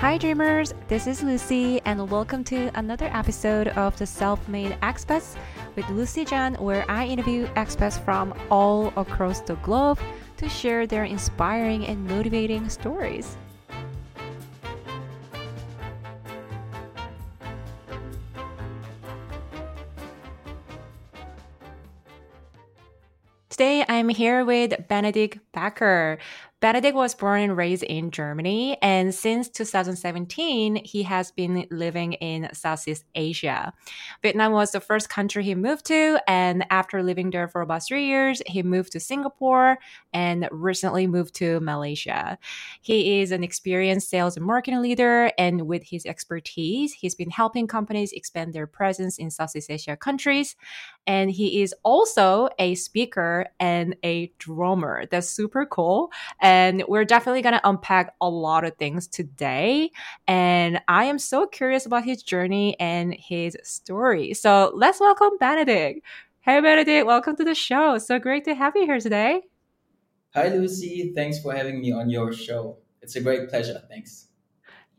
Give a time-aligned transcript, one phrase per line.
[0.00, 0.72] Hi, dreamers.
[0.88, 5.36] This is Lucy, and welcome to another episode of the Self Made Expats
[5.76, 9.98] with Lucy Zhan, where I interview expats from all across the globe
[10.38, 13.36] to share their inspiring and motivating stories.
[23.50, 26.16] Today, I'm here with Benedikt Becker.
[26.60, 32.50] Benedikt was born and raised in Germany, and since 2017, he has been living in
[32.52, 33.72] Southeast Asia.
[34.20, 38.04] Vietnam was the first country he moved to, and after living there for about three
[38.04, 39.78] years, he moved to Singapore
[40.12, 42.36] and recently moved to Malaysia.
[42.82, 47.68] He is an experienced sales and marketing leader, and with his expertise, he's been helping
[47.68, 50.56] companies expand their presence in Southeast Asia countries.
[51.10, 55.06] And he is also a speaker and a drummer.
[55.10, 56.12] That's super cool.
[56.40, 59.90] And we're definitely going to unpack a lot of things today.
[60.28, 64.34] And I am so curious about his journey and his story.
[64.34, 66.02] So let's welcome Benedikt.
[66.42, 67.98] Hey, Benedikt, welcome to the show.
[67.98, 69.42] So great to have you here today.
[70.34, 71.12] Hi, Lucy.
[71.12, 72.78] Thanks for having me on your show.
[73.02, 73.82] It's a great pleasure.
[73.88, 74.29] Thanks.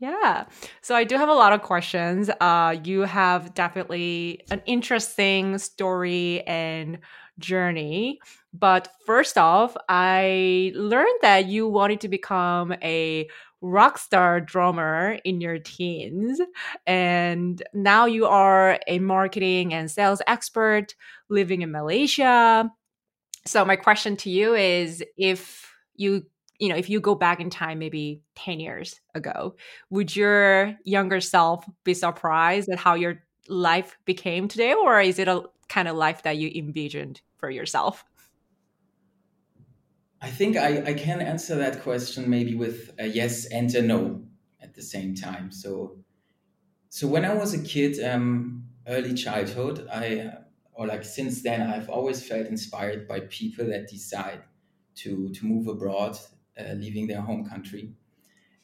[0.02, 0.46] Yeah.
[0.80, 2.28] So I do have a lot of questions.
[2.40, 6.98] Uh, you have definitely an interesting story and
[7.38, 8.18] journey.
[8.52, 13.28] But first off, I learned that you wanted to become a
[13.60, 16.40] rock star drummer in your teens.
[16.84, 20.96] And now you are a marketing and sales expert
[21.28, 22.68] living in Malaysia.
[23.46, 26.24] So, my question to you is if you
[26.62, 29.56] you know, if you go back in time maybe 10 years ago,
[29.90, 34.72] would your younger self be surprised at how your life became today?
[34.72, 38.04] Or is it a kind of life that you envisioned for yourself?
[40.20, 44.22] I think I, I can answer that question maybe with a yes and a no
[44.60, 45.50] at the same time.
[45.50, 45.96] So,
[46.90, 50.30] so when I was a kid, um, early childhood, I
[50.74, 54.42] or like since then, I've always felt inspired by people that decide
[54.98, 56.16] to to move abroad,
[56.58, 57.92] uh, leaving their home country,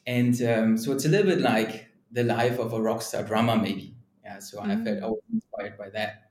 [0.05, 3.55] and um, so it's a little bit like the life of a rock star drummer,
[3.55, 3.95] maybe.
[4.23, 4.71] Yeah, so mm-hmm.
[4.71, 6.29] I felt always inspired by that.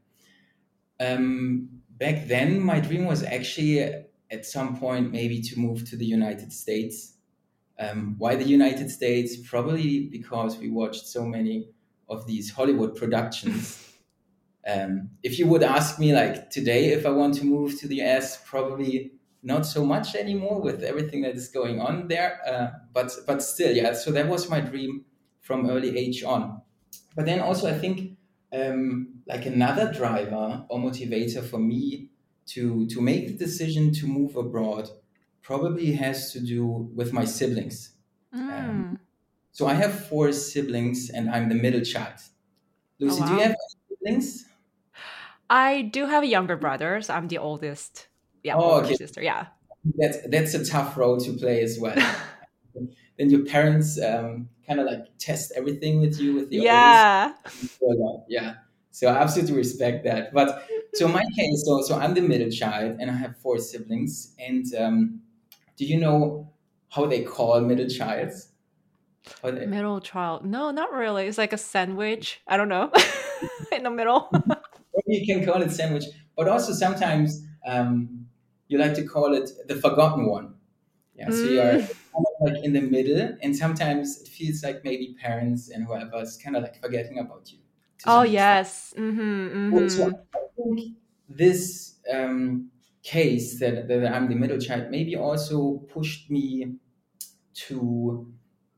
[1.01, 3.81] Um, back then, my dream was actually
[4.31, 7.15] at some point maybe to move to the United States.
[7.79, 9.37] Um, why the United States?
[9.37, 11.69] Probably because we watched so many
[12.09, 13.85] of these Hollywood productions.
[14.67, 18.03] Um, if you would ask me like today if I want to move to the
[18.03, 22.41] US, probably not so much anymore with everything that is going on there.
[22.47, 23.93] Uh, but but still, yeah.
[23.93, 25.05] So that was my dream
[25.41, 26.61] from early age on.
[27.15, 28.19] But then also I think
[28.53, 32.11] um, like another driver or motivator for me
[32.47, 34.89] to to make the decision to move abroad
[35.43, 37.93] probably has to do with my siblings.
[38.35, 38.59] Mm.
[38.59, 38.99] Um,
[39.53, 42.21] so I have four siblings, and I'm the middle child.
[43.01, 43.29] Lucy, oh, wow.
[43.29, 43.57] do you have
[43.89, 44.47] siblings?
[45.51, 47.09] I do have younger brothers.
[47.09, 48.08] I'm the oldest.
[48.43, 48.95] Yeah, oh, okay.
[48.95, 49.23] sister.
[49.23, 49.47] Yeah,
[49.97, 51.97] that's that's a tough role to play as well.
[53.19, 57.33] then your parents um, kind of like test everything with you with the yeah,
[58.29, 58.55] yeah.
[58.91, 60.33] So I absolutely respect that.
[60.33, 64.35] But so my case, so so I'm the middle child, and I have four siblings.
[64.39, 65.21] And um,
[65.77, 66.53] do you know
[66.89, 68.49] how they call middle childs?
[69.43, 69.67] They...
[69.67, 70.45] Middle child?
[70.45, 71.27] No, not really.
[71.27, 72.41] It's like a sandwich.
[72.47, 72.91] I don't know,
[73.73, 74.31] in the middle.
[75.07, 76.05] you can call it sandwich,
[76.37, 78.18] but also sometimes um,
[78.69, 80.55] you like to call it the forgotten one.
[81.15, 82.13] Yeah, so you're mm.
[82.13, 86.23] kind of like in the middle, and sometimes it feels like maybe parents and whoever
[86.23, 87.59] is kind of like forgetting about you.
[88.07, 88.95] Oh yes.
[88.97, 89.89] Mm-hmm, mm-hmm.
[89.89, 90.97] So I think
[91.29, 92.71] this um,
[93.03, 96.77] case that, that I'm the middle child maybe also pushed me
[97.67, 98.33] to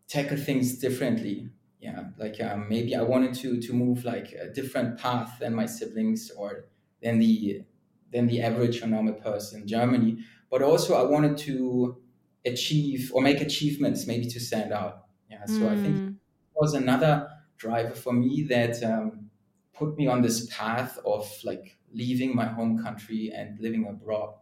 [0.08, 1.50] tackle things differently.
[1.80, 5.66] Yeah, like um, maybe I wanted to to move like a different path than my
[5.66, 6.66] siblings or
[7.02, 7.64] than the
[8.12, 10.18] than the average or normal person in Germany.
[10.50, 11.96] But also I wanted to
[12.44, 15.04] achieve or make achievements maybe to stand out.
[15.30, 15.68] Yeah, so mm.
[15.68, 16.16] I think mm.
[16.54, 19.30] was another driver for me that um,
[19.74, 24.34] put me on this path of like leaving my home country and living abroad.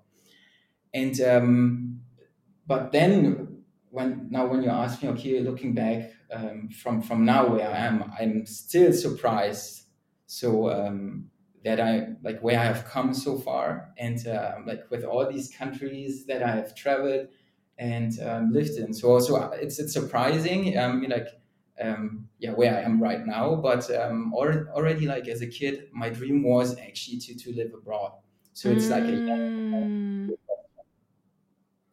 [0.95, 2.01] And um,
[2.67, 7.47] but then when now when you ask me, okay, looking back um, from from now
[7.49, 9.83] where I am, I'm still surprised.
[10.27, 11.31] So um,
[11.65, 15.51] that I like where I have come so far, and uh, like with all these
[15.57, 17.29] countries that I have traveled
[17.79, 18.93] and um, lived in.
[18.93, 20.79] So also it's it's surprising.
[20.79, 21.29] Um, like
[21.81, 23.57] um, yeah, where I am right now.
[23.57, 28.13] But um, already, like as a kid, my dream was actually to to live abroad.
[28.53, 28.91] So it's mm.
[28.91, 30.31] like a mm.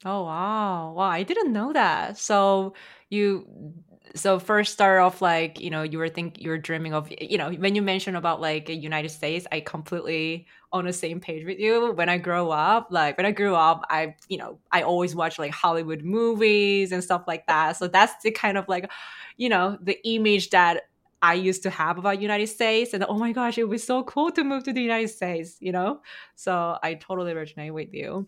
[0.07, 1.09] Oh wow, wow!
[1.09, 2.19] I didn't know that.
[2.19, 2.75] So
[3.09, 3.73] you
[4.13, 7.37] so first start off like you know you were think you were dreaming of you
[7.37, 11.57] know when you mentioned about like united states i completely on the same page with
[11.57, 11.93] you.
[11.93, 15.39] When i grow up like when i grew up i you know i always watch
[15.39, 17.77] like hollywood movies and stuff like that.
[17.77, 18.91] So that's the kind of like
[19.37, 20.83] you know the image that
[21.21, 22.93] i used to have about united states.
[22.93, 25.57] And oh my gosh it would be so cool to move to the united states
[25.61, 26.01] you know?
[26.35, 28.27] So i totally resonate with you.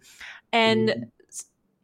[0.53, 1.11] And mm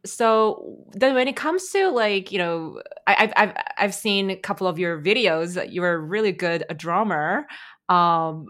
[0.04, 4.36] so then when it comes to like you know I, have I've I've seen a
[4.36, 7.46] couple of your videos you're really good a drummer.
[7.88, 8.48] Um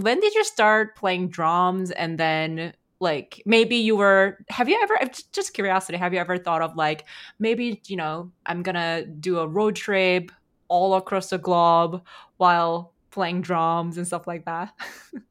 [0.00, 1.90] when did you start playing drums?
[1.90, 4.98] And then like maybe you were have you ever
[5.32, 7.06] just curiosity have you ever thought of like
[7.38, 10.30] maybe you know i'm gonna do a road trip
[10.68, 12.02] all across the globe
[12.36, 14.72] while playing drums and stuff like that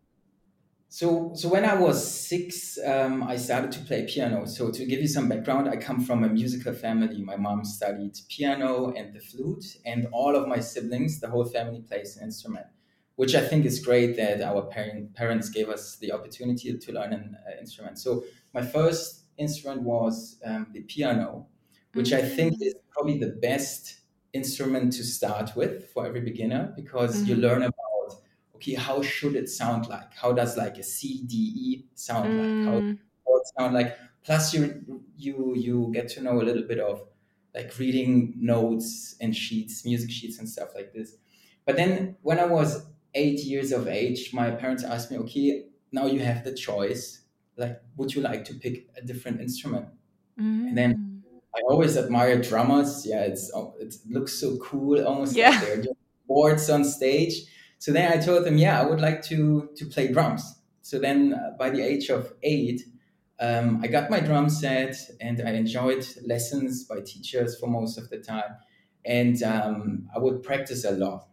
[0.92, 1.98] So, so when I was
[2.28, 4.48] six, um, I started to play piano.
[4.48, 7.22] So, to give you some background, I come from a musical family.
[7.22, 11.82] My mom studied piano and the flute, and all of my siblings, the whole family
[11.82, 12.66] plays an instrument,
[13.18, 17.14] which I think is great that our parent, parents gave us the opportunity to learn
[17.14, 18.00] an uh, instrument.
[18.00, 18.24] So,
[18.56, 21.46] my first instrument was um, the piano,
[21.94, 22.26] which mm-hmm.
[22.26, 22.66] I think mm.
[22.66, 24.00] is probably the best
[24.34, 27.30] instrument to start with for every beginner because mm-hmm.
[27.30, 27.79] you learn about
[28.60, 30.14] okay, how should it sound like?
[30.14, 32.38] How does like a C D E sound mm.
[32.38, 32.74] like?
[32.74, 32.98] How mm.
[33.24, 33.98] chords sound like?
[34.24, 37.08] Plus, you you you get to know a little bit of
[37.56, 41.16] like reading notes and sheets, music sheets and stuff like this.
[41.66, 42.86] But then when I was
[43.16, 47.22] eight years of age, my parents asked me, okay, now you have the choice.
[47.56, 49.88] Like, would you like to pick a different instrument?
[50.40, 50.68] Mm.
[50.68, 51.40] And then mm.
[51.56, 53.06] I always admire drummers.
[53.06, 55.52] Yeah, it's it looks so cool, almost yeah.
[55.52, 57.46] like they're just boards on stage.
[57.80, 60.44] So then I told them, yeah, I would like to to play drums.
[60.82, 62.82] So then uh, by the age of eight,
[63.40, 68.10] um, I got my drum set and I enjoyed lessons by teachers for most of
[68.10, 68.58] the time.
[69.06, 71.28] And um, I would practice a lot.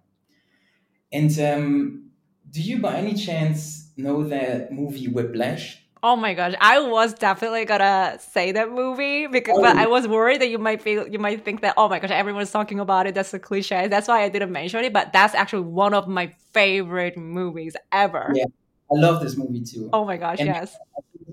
[1.12, 2.10] And um,
[2.50, 5.85] do you by any chance know the movie Whiplash?
[6.08, 9.60] Oh my gosh, I was definitely gonna say that movie because, oh.
[9.60, 12.12] but I was worried that you might feel you might think that oh my gosh,
[12.12, 13.16] everyone's talking about it.
[13.16, 13.88] That's a cliche.
[13.88, 14.92] That's why I didn't mention it.
[14.92, 18.30] But that's actually one of my favorite movies ever.
[18.36, 18.44] Yeah,
[18.88, 19.90] I love this movie too.
[19.92, 20.76] Oh my gosh, and yes.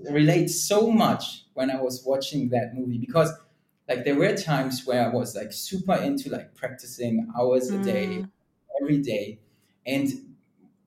[0.08, 3.32] I relate so much when I was watching that movie because
[3.88, 8.06] like there were times where I was like super into like practicing hours a day,
[8.06, 8.30] mm.
[8.82, 9.38] every day,
[9.86, 10.08] and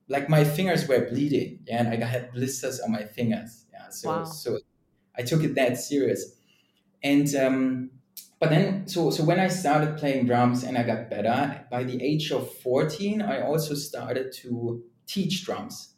[0.08, 4.24] like my fingers were bleeding, yeah, and I had blisters on my fingers so wow.
[4.24, 4.58] so
[5.16, 6.36] I took it that serious.
[7.02, 7.90] And um,
[8.40, 12.02] but then so so when I started playing drums and I got better, by the
[12.02, 15.94] age of 14, I also started to teach drums.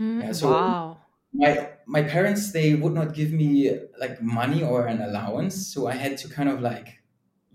[0.00, 0.98] Mm, yeah, so wow.
[1.32, 5.94] my my parents they would not give me like money or an allowance, so I
[5.94, 7.02] had to kind of like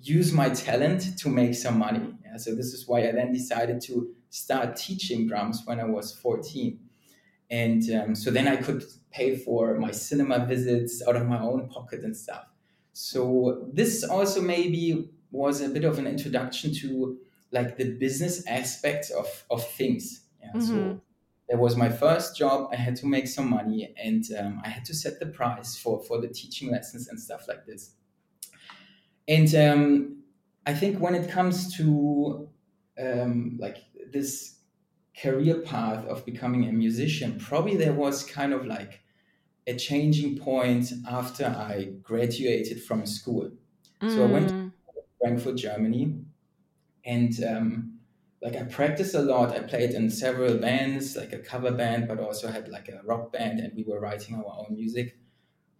[0.02, 2.16] use my talent to make some money.
[2.24, 6.14] Yeah, so this is why I then decided to start teaching drums when I was
[6.14, 6.80] 14.
[7.50, 8.84] And um, so then I could
[9.18, 12.46] pay for my cinema visits out of my own pocket and stuff.
[12.94, 17.18] So this also maybe was a bit of an introduction to
[17.52, 20.04] like the business aspects of, of things.
[20.42, 20.52] Yeah.
[20.56, 20.68] Mm-hmm.
[20.68, 21.02] So
[21.50, 22.70] that was my first job.
[22.72, 26.04] I had to make some money and um, I had to set the price for,
[26.04, 27.94] for the teaching lessons and stuff like this.
[29.28, 30.24] And um,
[30.66, 32.50] I think when it comes to
[33.00, 33.78] um, like
[34.12, 34.58] this
[35.22, 39.02] career path of becoming a musician, probably there was kind of like
[39.68, 43.52] a changing point after I graduated from school.
[44.02, 44.16] Mm.
[44.16, 44.72] So I went to mm.
[45.20, 46.16] Frankfurt, Germany,
[47.06, 48.00] and um,
[48.42, 49.52] like I practiced a lot.
[49.52, 53.34] I played in several bands, like a cover band, but also had like a rock
[53.34, 55.18] band, and we were writing our own music,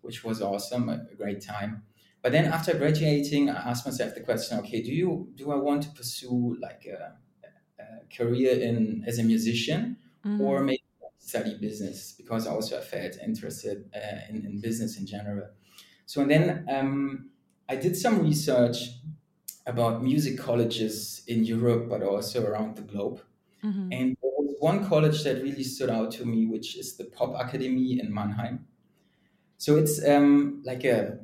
[0.02, 1.84] which was awesome, a, a great time.
[2.22, 5.84] But then after graduating, I asked myself the question: Okay, do you do I want
[5.84, 7.16] to pursue like a
[8.16, 10.42] career in as a musician mm-hmm.
[10.42, 10.84] or maybe
[11.28, 15.50] study business because I also felt interested uh, in, in, business in general.
[16.06, 17.30] So and then um,
[17.68, 18.78] I did some research
[19.66, 23.22] about music colleges in Europe, but also around the globe.
[23.64, 23.92] Mm-hmm.
[23.92, 27.34] And there was one college that really stood out to me, which is the Pop
[27.38, 28.66] Academy in Mannheim.
[29.58, 31.20] So it's um, like a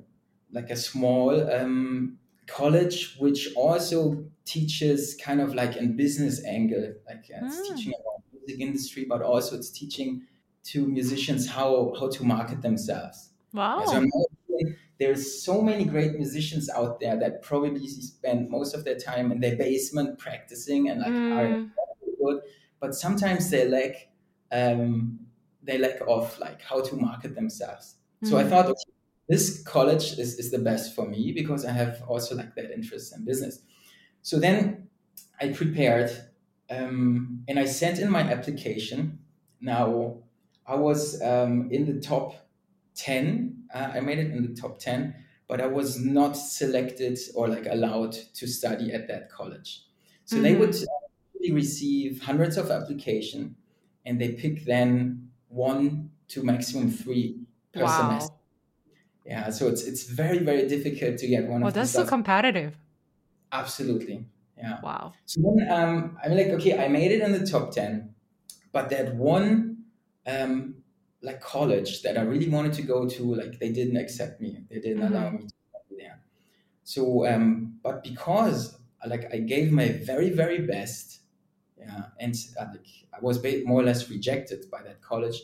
[0.51, 7.25] like a small um, college which also teaches kind of like in business angle like
[7.33, 7.75] uh, it's mm.
[7.75, 8.12] teaching about
[8.45, 10.23] music industry but also it's teaching
[10.63, 14.05] to musicians how how to market themselves wow so
[14.99, 19.39] there's so many great musicians out there that probably spend most of their time in
[19.39, 21.37] their basement practicing and like mm.
[21.37, 21.65] are
[22.21, 22.41] good
[22.79, 24.09] but sometimes they lack
[24.51, 25.19] um,
[25.63, 28.29] they lack of like how to market themselves mm.
[28.29, 28.49] so i mm.
[28.49, 28.93] thought okay,
[29.29, 33.15] this college is, is the best for me because I have also like that interest
[33.15, 33.61] in business.
[34.21, 34.89] So then
[35.39, 36.11] I prepared
[36.69, 39.19] um, and I sent in my application.
[39.61, 40.17] Now
[40.65, 42.35] I was um, in the top
[42.95, 43.63] 10.
[43.73, 45.15] Uh, I made it in the top 10,
[45.47, 49.83] but I was not selected or like allowed to study at that college.
[50.25, 50.43] So mm-hmm.
[50.43, 50.75] they would
[51.51, 53.55] receive hundreds of application
[54.05, 57.39] and they pick then one to maximum three
[57.73, 57.97] per wow.
[57.97, 58.33] semester.
[59.25, 61.61] Yeah, so it's it's very very difficult to get one.
[61.61, 62.77] Well, that's so competitive.
[63.53, 64.25] Absolutely.
[64.63, 64.79] Yeah.
[64.81, 65.11] Wow.
[65.25, 68.15] So then um, I'm like, okay, I made it in the top ten,
[68.71, 69.83] but that one
[70.25, 70.75] um,
[71.21, 74.63] like college that I really wanted to go to, like they didn't accept me.
[74.69, 75.13] They didn't mm-hmm.
[75.13, 76.21] allow me to study there.
[76.85, 81.19] So, um, but because like I gave my very very best,
[81.77, 85.41] yeah, and uh, like I was more or less rejected by that college.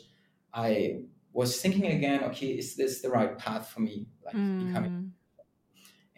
[0.54, 1.02] I
[1.34, 4.06] was thinking again, okay, is this the right path for me?
[4.24, 4.66] Like mm.
[4.66, 5.12] becoming.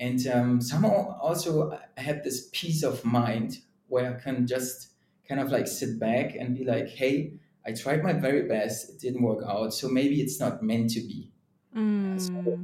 [0.02, 4.88] And um, somehow also I had this peace of mind where I can just
[5.28, 8.90] kind of like sit back and be like, hey, I tried my very best.
[8.90, 9.72] It didn't work out.
[9.72, 11.30] So maybe it's not meant to be.
[11.76, 12.20] Mm.
[12.20, 12.58] So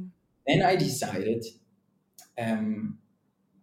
[0.45, 1.45] then I decided,
[2.37, 2.97] um,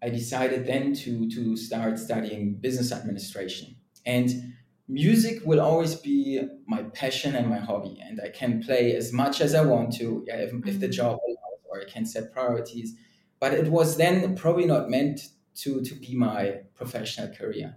[0.02, 3.76] I decided then to, to start studying business administration.
[4.06, 4.54] And
[4.88, 7.98] music will always be my passion and my hobby.
[8.02, 10.66] And I can play as much as I want to, yeah, if, mm.
[10.66, 10.92] if the mm.
[10.92, 12.94] job allows, or I can set priorities.
[13.38, 17.76] But it was then probably not meant to, to be my professional career.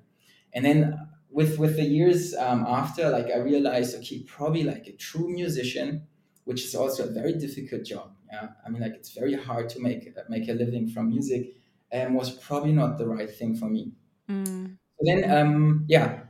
[0.53, 4.93] And then with with the years um, after, like I realized, okay, probably like a
[4.93, 6.07] true musician,
[6.45, 8.11] which is also a very difficult job.
[8.31, 11.55] Yeah, I mean, like it's very hard to make make a living from music,
[11.91, 13.93] and was probably not the right thing for me.
[14.29, 14.77] Mm.
[15.01, 16.21] Then, um, yeah,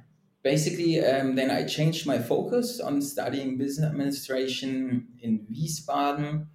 [0.44, 6.48] basically, um, then I changed my focus on studying business administration in Wiesbaden,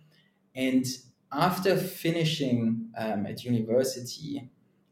[0.55, 0.85] and
[1.35, 4.51] after finishing um, at university,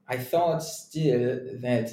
[0.08, 1.90] I thought still that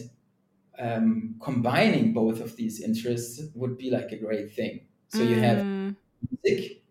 [0.78, 4.82] um, combining both of these interests would be like a great thing.
[5.10, 5.96] So you have mm.
[6.44, 6.84] music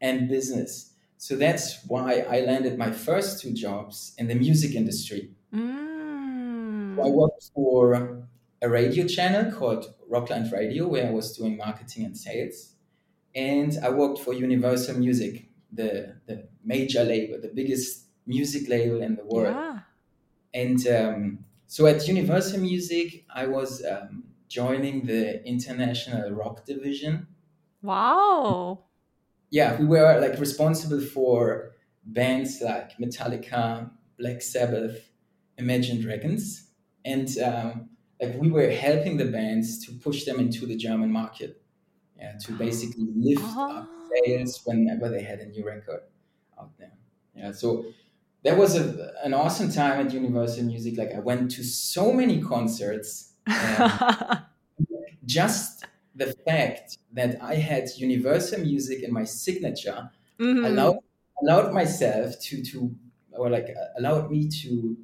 [0.00, 0.92] and business.
[1.18, 5.30] So that's why I landed my first two jobs in the music industry.
[5.54, 7.02] Mm.
[7.02, 8.26] I worked for
[8.62, 12.74] a radio channel called Rockland Radio, where I was doing marketing and sales.
[13.34, 19.16] And I worked for Universal Music, the, the major label, the biggest music label in
[19.16, 19.54] the world.
[19.54, 19.78] Yeah.
[20.54, 27.26] And um, so at Universal Music, I was um, joining the international rock division.
[27.82, 28.84] Wow.
[29.50, 31.72] Yeah, we were like responsible for
[32.04, 35.10] bands like Metallica, Black Sabbath,
[35.58, 36.70] Imagine Dragons,
[37.04, 37.90] and um,
[38.20, 41.60] like we were helping the bands to push them into the German market.
[42.16, 43.78] Yeah, to basically lift oh.
[43.78, 46.00] up sales whenever they had a new record
[46.58, 46.92] out there.
[47.34, 47.84] Yeah, so
[48.44, 50.96] that was a, an awesome time at Universal Music.
[50.96, 53.32] Like I went to so many concerts.
[55.24, 60.64] just the fact that I had Universal Music in my signature mm-hmm.
[60.64, 60.98] allowed
[61.42, 62.94] allowed myself to to
[63.32, 64.96] or like uh, allowed me to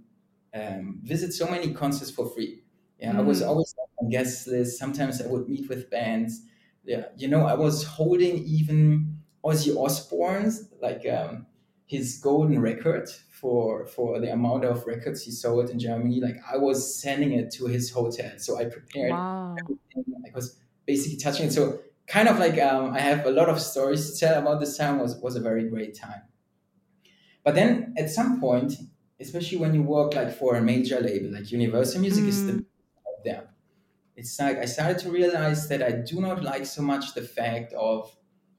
[0.55, 2.63] um, visit so many concerts for free.
[2.99, 3.21] Yeah, mm-hmm.
[3.21, 3.49] I was mm.
[3.49, 4.79] always on guest list.
[4.79, 6.43] Sometimes I would meet with bands.
[6.91, 11.47] Yeah, you know, I was holding even Ozzy Osbourne's like um,
[11.87, 16.21] his golden record for for the amount of records he sold in Germany.
[16.21, 19.55] Like I was sending it to his hotel, so I prepared wow.
[19.63, 20.05] everything.
[20.27, 21.53] I was basically touching it.
[21.53, 21.79] So
[22.09, 24.99] kind of like um, I have a lot of stories to tell about this time.
[24.99, 26.23] was was a very great time.
[27.45, 28.73] But then at some point,
[29.21, 32.29] especially when you work like for a major label, like Universal Music mm.
[32.29, 33.50] is the out there.
[34.21, 37.73] It's like I started to realize that I do not like so much the fact
[37.73, 38.15] of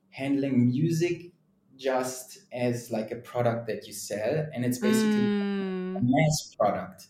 [0.09, 1.33] handling music
[1.77, 5.97] just as like a product that you sell and it's basically mm.
[5.97, 7.07] a mass product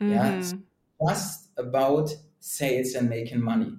[0.00, 0.12] mm-hmm.
[0.12, 0.54] yeah it's
[1.04, 3.72] just about sales and making money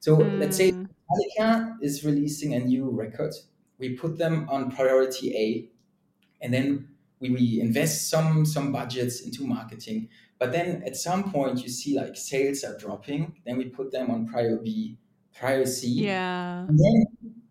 [0.00, 0.40] so mm.
[0.40, 0.88] let's say mm.
[1.08, 3.32] Metallica is releasing a new record
[3.78, 6.88] we put them on priority A and then
[7.20, 10.08] we, we invest some some budgets into marketing
[10.42, 14.10] but then at some point you see like sales are dropping then we put them
[14.10, 14.98] on prior B
[15.38, 16.98] prior C yeah and then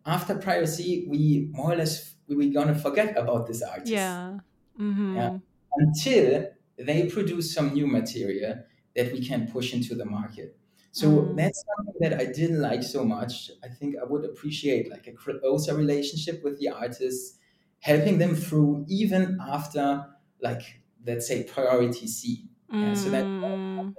[0.06, 3.92] after prior C we more or less we're gonna forget about this artist.
[3.92, 4.40] Yeah.
[4.80, 5.16] Mm-hmm.
[5.16, 5.38] yeah.
[5.76, 8.64] Until they produce some new material
[8.96, 10.58] that we can push into the market.
[10.92, 11.38] So mm.
[11.38, 13.52] that's something that I didn't like so much.
[13.64, 17.38] I think I would appreciate like a closer relationship with the artists,
[17.80, 20.06] helping them through even after
[20.42, 22.50] like let's say priority C.
[22.74, 22.82] Mm.
[22.82, 23.96] Yeah, so that mm.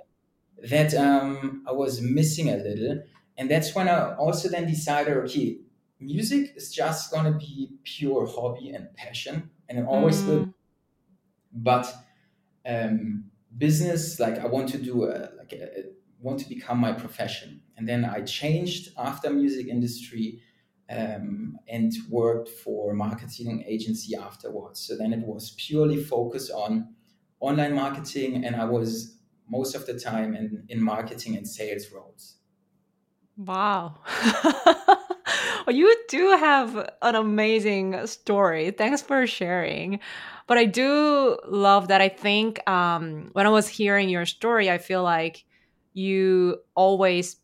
[0.69, 3.03] that um, I was missing a little,
[3.37, 5.59] and that's when I also then decided, okay,
[6.01, 10.27] music is just going to be pure hobby and passion and it always mm.
[10.27, 10.55] will
[11.53, 11.93] but
[12.67, 13.25] um,
[13.57, 15.83] business like I want to do a, like a, a,
[16.21, 17.61] want to become my profession.
[17.77, 20.41] And then I changed after music industry
[20.89, 24.81] um, and worked for marketing agency afterwards.
[24.81, 26.95] So then it was purely focused on
[27.43, 29.19] online marketing, and I was
[29.51, 32.37] most of the time in, in marketing and sales roles.
[33.37, 33.99] Wow.
[35.67, 38.71] well, you do have an amazing story.
[38.71, 40.01] Thanks for sharing.
[40.47, 42.01] But I do love that.
[42.01, 45.45] I think um, when I was hearing your story, I feel like
[45.93, 47.37] you always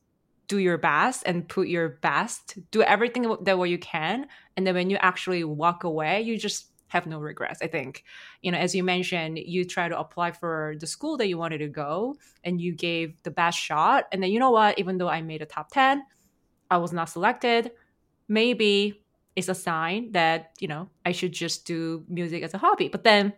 [0.46, 4.26] do your best and put your best, do everything that what you can,
[4.56, 7.60] and then when you actually walk away, you just have no regrets.
[7.62, 8.04] I think,
[8.42, 11.58] you know, as you mentioned, you try to apply for the school that you wanted
[11.58, 14.78] to go, and you gave the best shot, and then you know what?
[14.78, 16.04] Even though I made a top ten,
[16.70, 17.72] I was not selected.
[18.28, 19.04] Maybe
[19.36, 22.88] it's a sign that you know I should just do music as a hobby.
[22.88, 23.32] But then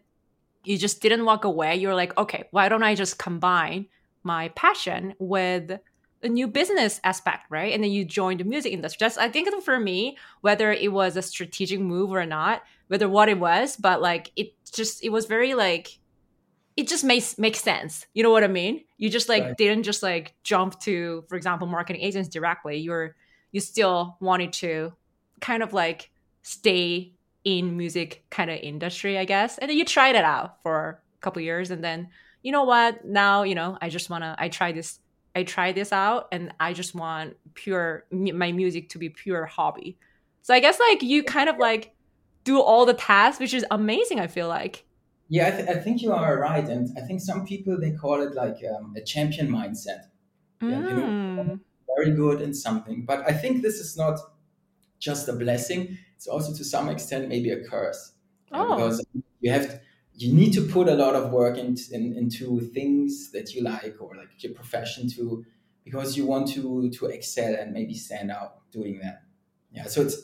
[0.65, 1.77] you just didn't walk away.
[1.77, 3.87] You're like, okay, why don't I just combine
[4.23, 5.79] my passion with
[6.23, 7.73] a new business aspect, right?
[7.73, 9.05] And then you join the music industry.
[9.05, 13.29] That's I think for me, whether it was a strategic move or not, whether what
[13.29, 16.01] it was, but like it just it was very like
[16.77, 18.05] it just makes makes sense.
[18.15, 18.83] You know what I mean?
[18.99, 19.57] You just like right.
[19.57, 22.79] didn't just like jump to, for example, marketing agents directly.
[22.79, 23.15] You're
[23.53, 24.93] you still wanted to
[25.41, 26.11] kind of like
[26.43, 27.13] stay
[27.45, 29.57] in music kind of industry, I guess.
[29.59, 32.09] And then you tried it out for a couple years and then
[32.43, 33.05] you know what?
[33.05, 34.99] Now, you know, I just want to I try this
[35.37, 39.97] I try this out and I just want pure my music to be pure hobby.
[40.43, 41.95] So I guess like you kind of like
[42.51, 44.19] do all the tasks, which is amazing.
[44.27, 44.75] I feel like.
[45.29, 48.19] Yeah, I, th- I think you are right, and I think some people they call
[48.27, 50.01] it like um, a champion mindset.
[50.61, 50.71] Mm.
[50.71, 51.09] Yeah, you know,
[51.45, 51.61] mm.
[51.95, 54.17] very good in something, but I think this is not
[54.99, 55.81] just a blessing;
[56.17, 58.03] it's also to some extent maybe a curse.
[58.53, 58.75] Oh.
[58.75, 58.97] Because
[59.41, 59.81] you have to,
[60.21, 63.97] you need to put a lot of work in, in, into things that you like
[64.01, 65.45] or like your profession to
[65.85, 69.23] because you want to to excel and maybe stand out doing that
[69.73, 70.17] yeah so it's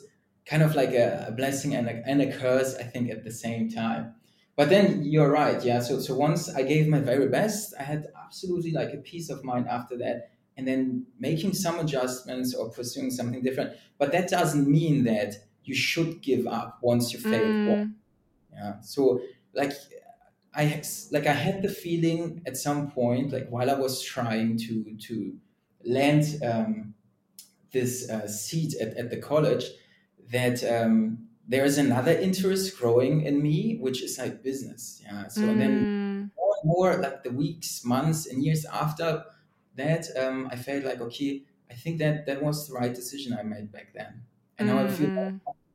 [0.47, 3.31] kind of like a, a blessing and a, and a curse i think at the
[3.31, 4.13] same time.
[4.55, 5.81] But then you're right yeah.
[5.81, 9.43] So so once i gave my very best i had absolutely like a peace of
[9.43, 10.29] mind after that.
[10.55, 13.73] And then making some adjustments or pursuing something different.
[13.99, 17.93] But that doesn't mean that you should give up once you fail mm.
[18.53, 18.81] yeah.
[18.81, 19.21] So
[19.53, 19.73] like
[20.57, 20.81] I
[21.11, 25.35] like I had the feeling at some point, like while I was trying to to
[25.85, 26.95] land um,
[27.71, 29.65] this uh, seat at, at the college,
[30.31, 35.01] that um, there is another interest growing in me, which is like business.
[35.05, 35.27] Yeah.
[35.27, 35.57] So mm.
[35.57, 39.23] then more and more, like the weeks, months, and years after
[39.75, 43.43] that, um, I felt like okay, I think that that was the right decision I
[43.43, 44.23] made back then,
[44.57, 45.09] and now I feel.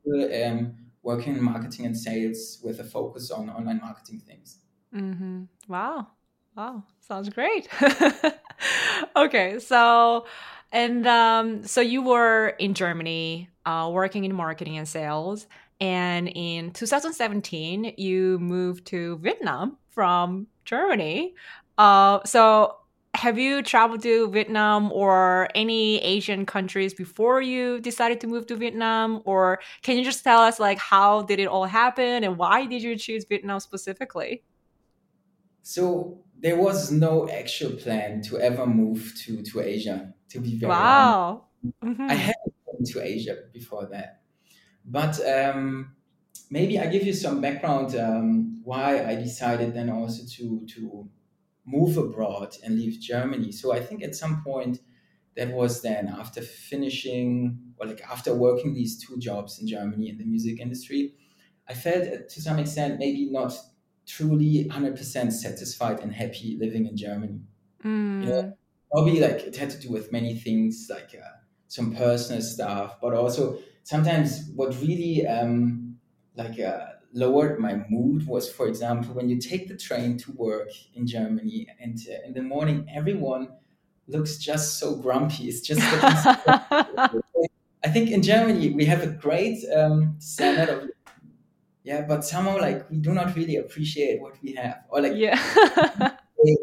[0.04, 4.58] Like, um, working in marketing and sales with a focus on online marketing things.
[4.94, 5.44] Mm-hmm.
[5.68, 6.08] Wow.
[6.56, 6.84] Wow.
[7.00, 7.68] Sounds great.
[9.16, 9.58] okay.
[9.58, 10.26] So,
[10.70, 15.46] and um, so you were in Germany uh, working in marketing and sales.
[15.80, 21.34] And in 2017, you moved to Vietnam from Germany.
[21.78, 22.76] Uh, so
[23.14, 28.56] have you traveled to Vietnam or any Asian countries before you decided to move to
[28.56, 29.22] Vietnam?
[29.24, 32.82] Or can you just tell us like how did it all happen and why did
[32.82, 34.44] you choose Vietnam specifically?
[35.62, 40.70] So there was no actual plan to ever move to, to Asia, to be very
[40.70, 41.44] wow.
[41.84, 42.10] Mm-hmm.
[42.10, 42.51] I hadn't been
[42.86, 44.22] to Asia before that.
[44.84, 45.94] But um,
[46.50, 51.08] maybe I give you some background um, why I decided then also to to
[51.64, 53.52] move abroad and leave Germany.
[53.52, 54.80] So I think at some point
[55.36, 60.18] that was then after finishing or like after working these two jobs in Germany in
[60.18, 61.14] the music industry,
[61.68, 63.54] I felt uh, to some extent maybe not
[64.06, 67.40] truly 100% satisfied and happy living in Germany.
[67.84, 68.24] Mm.
[68.24, 68.52] You know,
[68.92, 71.36] probably like it had to do with many things like uh,
[71.72, 75.96] some personal stuff, but also sometimes what really um,
[76.36, 76.80] like uh,
[77.14, 81.66] lowered my mood was, for example, when you take the train to work in Germany
[81.80, 83.48] and uh, in the morning, everyone
[84.06, 85.48] looks just so grumpy.
[85.48, 85.80] It's just.
[87.84, 90.90] I think in Germany we have a great um, standard of.
[91.84, 95.40] Yeah, but somehow like we do not really appreciate what we have, or like yeah,
[96.44, 96.56] they,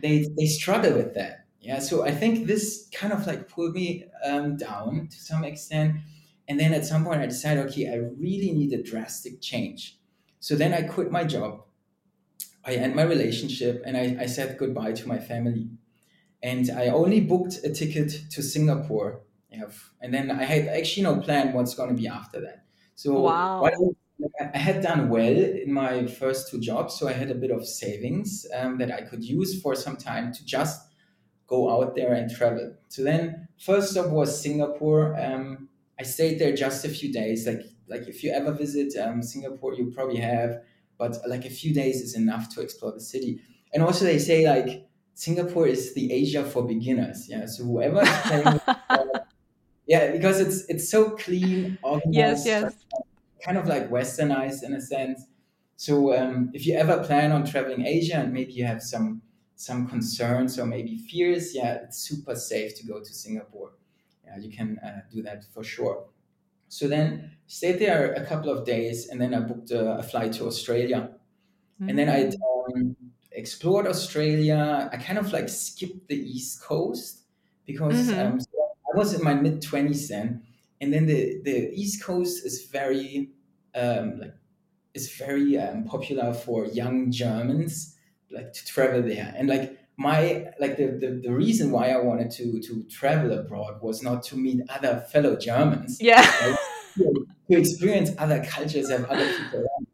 [0.00, 1.45] they they struggle with that.
[1.66, 5.96] Yeah, so I think this kind of like pulled me um, down to some extent
[6.48, 9.98] and then at some point, I decided, okay, I really need a drastic change.
[10.38, 11.62] So then I quit my job.
[12.64, 15.70] I end my relationship and I, I said goodbye to my family.
[16.42, 19.22] And I only booked a ticket to Singapore.
[20.02, 22.66] And then I had actually no plan what's going to be after that.
[22.94, 23.62] So wow.
[23.62, 27.34] what I I had done well in my first two jobs, so I had a
[27.34, 30.80] bit of savings um, that I could use for some time to just
[31.46, 32.74] go out there and travel.
[32.88, 35.18] So then, first stop was Singapore.
[35.20, 37.46] Um, I stayed there just a few days.
[37.46, 40.60] Like like if you ever visit um, Singapore, you probably have,
[40.98, 43.40] but like a few days is enough to explore the city.
[43.72, 47.28] And also, they say like Singapore is the Asia for beginners.
[47.28, 48.60] Yeah, so whoever is playing.
[49.86, 52.46] yeah, because it's it's so clean, organized.
[52.46, 52.86] Yes, yes
[53.46, 55.26] kind of like westernized in a sense.
[55.76, 59.22] So um, if you ever plan on traveling Asia and maybe you have some
[59.56, 63.72] some concerns or maybe fears, yeah, it's super safe to go to Singapore.
[64.24, 66.04] Yeah, you can uh, do that for sure.
[66.68, 70.34] So then stayed there a couple of days and then I booked a, a flight
[70.34, 71.10] to Australia.
[71.80, 71.88] Mm-hmm.
[71.88, 72.26] And then I
[72.74, 72.96] um,
[73.32, 74.90] explored Australia.
[74.92, 77.22] I kind of like skipped the East Coast
[77.64, 78.32] because mm-hmm.
[78.34, 78.48] um, so
[78.92, 80.42] I was in my mid 20s then.
[80.80, 83.30] And then the, the East Coast is very
[83.74, 84.34] um, like
[84.92, 87.95] is very um, popular for young Germans
[88.30, 92.30] like to travel there and like my like the, the the reason why I wanted
[92.32, 96.22] to to travel abroad was not to meet other fellow Germans yeah
[96.96, 99.86] to, to experience other cultures have other people around.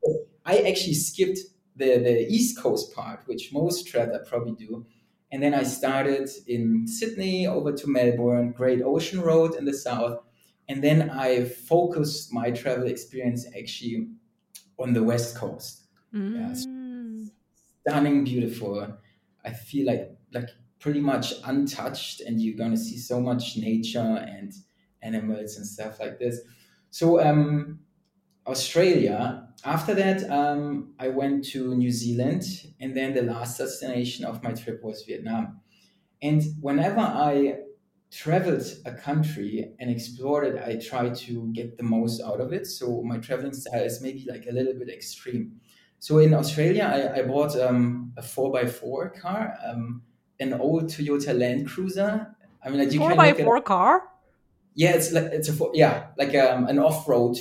[0.44, 1.38] I actually skipped
[1.76, 4.86] the the East Coast part which most travelers probably do
[5.30, 10.18] and then I started in Sydney over to Melbourne Great Ocean Road in the south
[10.68, 14.08] and then I focused my travel experience actually
[14.78, 15.84] on the West Coast.
[16.14, 16.38] Mm.
[16.38, 16.81] Yeah, so
[17.86, 18.98] stunning, beautiful.
[19.44, 24.52] I feel like like pretty much untouched, and you're gonna see so much nature and
[25.02, 26.40] animals and stuff like this.
[26.90, 27.80] So um,
[28.46, 29.48] Australia.
[29.64, 32.42] After that, um, I went to New Zealand,
[32.80, 35.60] and then the last destination of my trip was Vietnam.
[36.20, 37.60] And whenever I
[38.10, 42.66] traveled a country and explored it, I try to get the most out of it.
[42.66, 45.60] So my traveling style is maybe like a little bit extreme.
[46.02, 50.02] So in Australia, I, I bought um, a four x four car, um,
[50.40, 52.26] an old Toyota Land Cruiser.
[52.60, 54.08] I mean, like you four by four car.
[54.74, 57.38] Yeah, it's like it's a four, yeah, like um, an off road.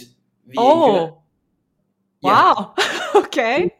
[0.56, 1.24] Oh,
[2.22, 2.30] yeah.
[2.30, 2.76] wow!
[3.16, 3.74] okay.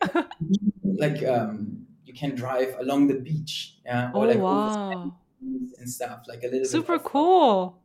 [0.84, 3.78] like um, you can drive along the beach.
[3.86, 4.10] Yeah.
[4.16, 7.78] Or oh like wow and stuff, like a little super cool.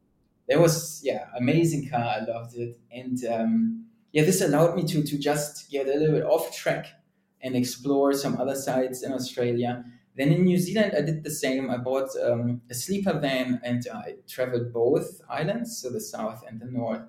[0.48, 2.00] There was yeah, amazing car.
[2.00, 3.86] I loved it, and um,
[4.16, 6.87] yeah, this allowed me to to just get a little bit off track
[7.42, 9.85] and explore some other sites in Australia.
[10.16, 11.70] Then in New Zealand, I did the same.
[11.70, 16.59] I bought um, a sleeper van and I traveled both islands, so the south and
[16.59, 17.02] the north.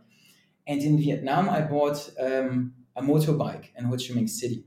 [0.68, 4.66] And in Vietnam, I bought um, a motorbike in Ho Chi Minh City.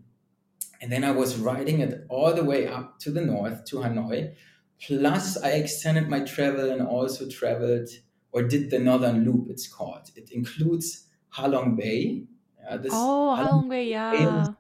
[0.81, 4.33] And then I was riding it all the way up to the north to Hanoi,
[4.87, 7.91] Plus, I extended my travel and also traveled
[8.33, 10.11] or did the Northern Loop, it's called.
[10.17, 12.25] It includes Halong Bay.
[12.71, 14.13] Uh, this oh, Halong, Bay, yeah.
[14.13, 14.55] Bay,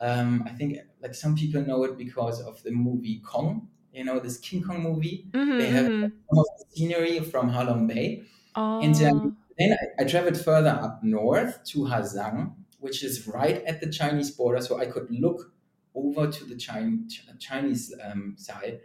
[0.00, 4.18] um, I think like some people know it because of the movie Kong, you know,
[4.18, 5.26] this King Kong movie.
[5.30, 6.02] Mm-hmm, they have mm-hmm.
[6.02, 8.22] some of the scenery from Halong Bay.
[8.56, 8.80] Oh.
[8.80, 13.62] And um, then I, I, traveled further up north to Ha Giang, which is right
[13.64, 14.60] at the Chinese border.
[14.60, 15.52] So I could look
[15.94, 18.80] over to the Chinese, Chinese um, side.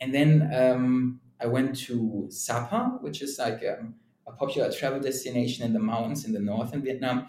[0.00, 3.94] And then um, I went to Sapa, which is like um,
[4.26, 7.28] a popular travel destination in the mountains in the north in Vietnam,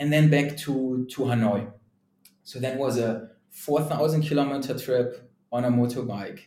[0.00, 1.70] and then back to, to Hanoi.
[2.42, 6.40] So that was a 4,000 kilometer trip on a motorbike.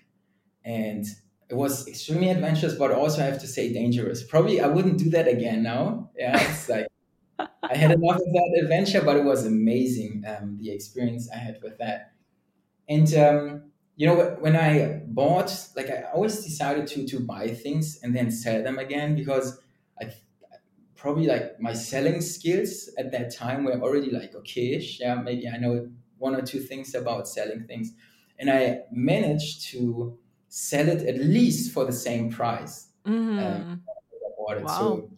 [0.66, 1.06] And
[1.50, 4.24] it was extremely adventurous, but also I have to say dangerous.
[4.24, 6.10] Probably I wouldn't do that again now.
[6.18, 6.88] Yeah, it's like
[7.40, 11.60] I had enough of that adventure, but it was amazing um, the experience I had
[11.62, 12.14] with that.
[12.90, 18.00] And um, you know when i bought like i always decided to to buy things
[18.02, 19.60] and then sell them again because
[21.04, 25.58] probably like my selling skills at that time were already like okayish yeah maybe i
[25.58, 25.76] know
[26.18, 27.92] one or two things about selling things
[28.40, 33.40] and i managed to sell it at least for the same price mm-hmm.
[33.40, 33.82] um,
[34.50, 34.68] I wow.
[34.68, 35.10] So,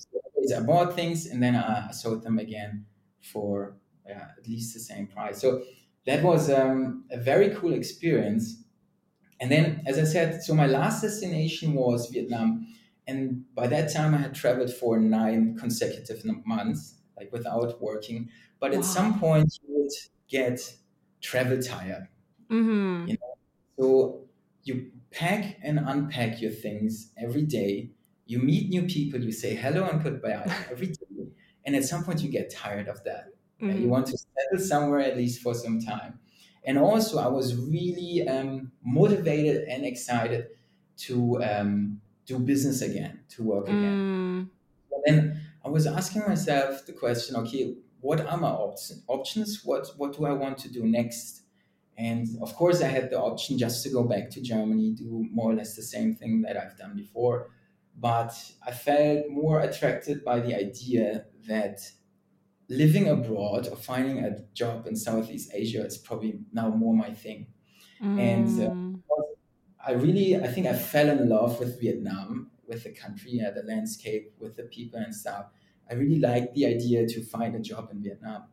[0.47, 2.85] so, I bought things and then I sold them again
[3.23, 3.75] for
[4.07, 5.41] yeah, at least the same price.
[5.41, 5.63] So
[6.05, 8.63] that was um, a very cool experience
[9.39, 12.67] and then, as I said, so my last destination was Vietnam.
[13.07, 18.29] And by that time, I had traveled for nine consecutive months, like without working.
[18.59, 18.79] But wow.
[18.79, 19.91] at some point, you would
[20.27, 20.59] get
[21.21, 22.07] travel tired.
[22.49, 23.07] Mm-hmm.
[23.07, 23.35] You know?
[23.77, 24.21] So
[24.63, 27.91] you pack and unpack your things every day.
[28.25, 29.21] You meet new people.
[29.21, 31.27] You say hello and goodbye every day.
[31.65, 33.25] And at some point, you get tired of that.
[33.61, 33.81] Mm-hmm.
[33.81, 36.19] You want to settle somewhere at least for some time.
[36.63, 40.47] And also, I was really um, motivated and excited
[40.97, 44.49] to um, do business again, to work again.
[44.49, 44.49] Mm.
[44.91, 49.03] And then I was asking myself the question: Okay, what are my options?
[49.07, 49.61] Options?
[49.63, 51.41] What what do I want to do next?
[51.97, 55.51] And of course, I had the option just to go back to Germany, do more
[55.51, 57.51] or less the same thing that I've done before.
[57.97, 58.33] But
[58.65, 61.79] I felt more attracted by the idea that
[62.67, 67.47] living abroad or finding a job in Southeast Asia is probably now more my thing.
[68.01, 68.19] Mm.
[68.19, 68.84] And uh, mm.
[69.85, 73.63] I really, I think I fell in love with Vietnam, with the country, uh, the
[73.63, 75.45] landscape, with the people and stuff.
[75.89, 78.45] I really liked the idea to find a job in Vietnam.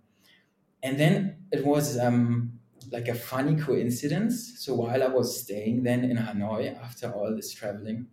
[0.82, 2.58] And then it was um,
[2.90, 4.54] like a funny coincidence.
[4.58, 8.08] So while I was staying then in Hanoi after all this traveling,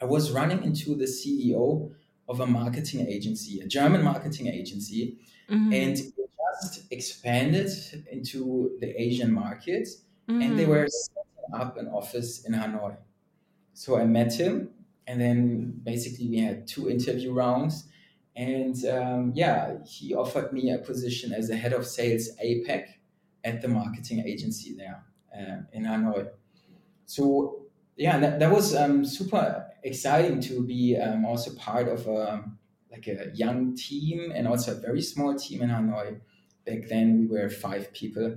[0.00, 1.92] I was running into the CEO
[2.28, 5.18] of a marketing agency, a German marketing agency,
[5.50, 5.72] mm-hmm.
[5.72, 6.14] and it
[6.60, 7.70] just expanded
[8.10, 9.88] into the Asian market,
[10.28, 10.40] mm-hmm.
[10.40, 10.72] and they mm-hmm.
[10.72, 10.88] were
[11.52, 12.96] up an office in Hanoi.
[13.72, 14.70] So I met him,
[15.06, 17.88] and then basically we had two interview rounds,
[18.36, 22.86] and um, yeah, he offered me a position as a head of sales APAC
[23.44, 25.04] at the marketing agency there
[25.36, 26.28] uh, in Hanoi.
[27.06, 32.44] So yeah, that, that was um, super exciting to be um, also part of a
[32.90, 36.20] like a young team and also a very small team in Hanoi.
[36.64, 38.36] Back then we were five people.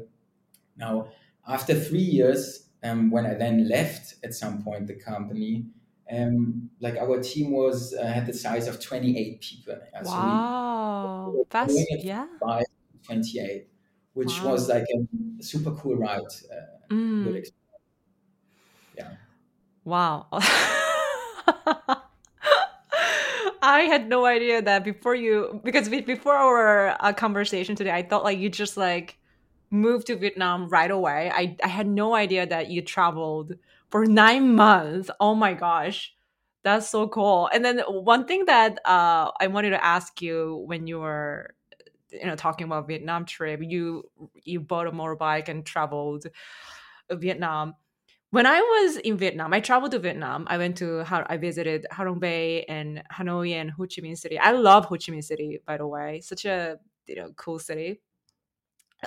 [0.76, 1.10] Now
[1.48, 5.66] after three years, um, when I then left at some point the company,
[6.12, 9.76] um, like our team was uh, had the size of 28 people.
[9.94, 12.28] Yeah, wow, so that's yeah.
[13.04, 13.68] 28
[14.18, 14.54] which wow.
[14.54, 16.22] was like a super cool ride.
[16.22, 17.48] Uh, mm.
[18.98, 19.12] Yeah.
[19.86, 20.26] Wow.
[23.62, 28.24] I had no idea that before you because before our uh, conversation today, I thought
[28.24, 29.20] like you just like
[29.70, 31.32] moved to Vietnam right away.
[31.34, 33.54] I I had no idea that you traveled
[33.90, 35.10] for nine months.
[35.20, 36.14] Oh my gosh,
[36.64, 37.50] that's so cool.
[37.54, 41.56] And then one thing that uh, I wanted to ask you when you were
[42.12, 44.04] you know talking about Vietnam trip, you
[44.44, 46.28] you bought a motorbike and traveled
[47.12, 47.76] Vietnam.
[48.32, 50.46] When I was in Vietnam, I traveled to Vietnam.
[50.50, 54.38] I went to I visited Ha Long Bay and Hanoi and Ho Chi Minh City.
[54.40, 56.78] I love Ho Chi Minh City, by the way, such a
[57.08, 58.02] you know cool city.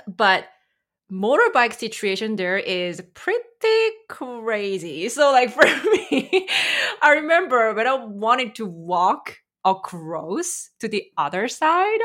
[0.07, 0.45] But
[1.11, 5.09] motorbike situation there is pretty crazy.
[5.09, 6.47] So like for me,
[7.01, 11.99] I remember when I wanted to walk across to the other side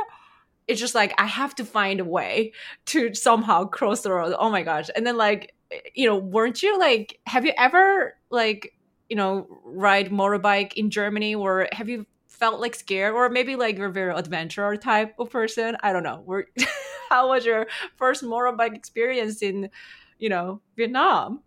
[0.69, 2.53] it's just like I have to find a way
[2.87, 4.35] to somehow cross the road.
[4.39, 4.89] Oh my gosh.
[4.95, 5.55] And then like
[5.95, 8.73] you know, weren't you like have you ever like,
[9.09, 13.77] you know, ride motorbike in Germany or have you felt like scared or maybe like
[13.77, 15.77] you're a very adventurer type of person?
[15.83, 16.23] I don't know.
[16.25, 16.49] Were
[17.11, 17.67] how was your
[17.97, 19.71] first motorbike experience in,
[20.19, 21.43] you know, Vietnam?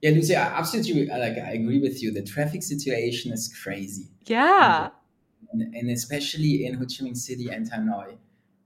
[0.00, 2.10] Yeah, Lucy, I absolutely like I agree with you.
[2.10, 4.08] The traffic situation is crazy.
[4.24, 4.88] Yeah.
[5.52, 8.16] And, and especially in Ho Chi Minh City and Hanoi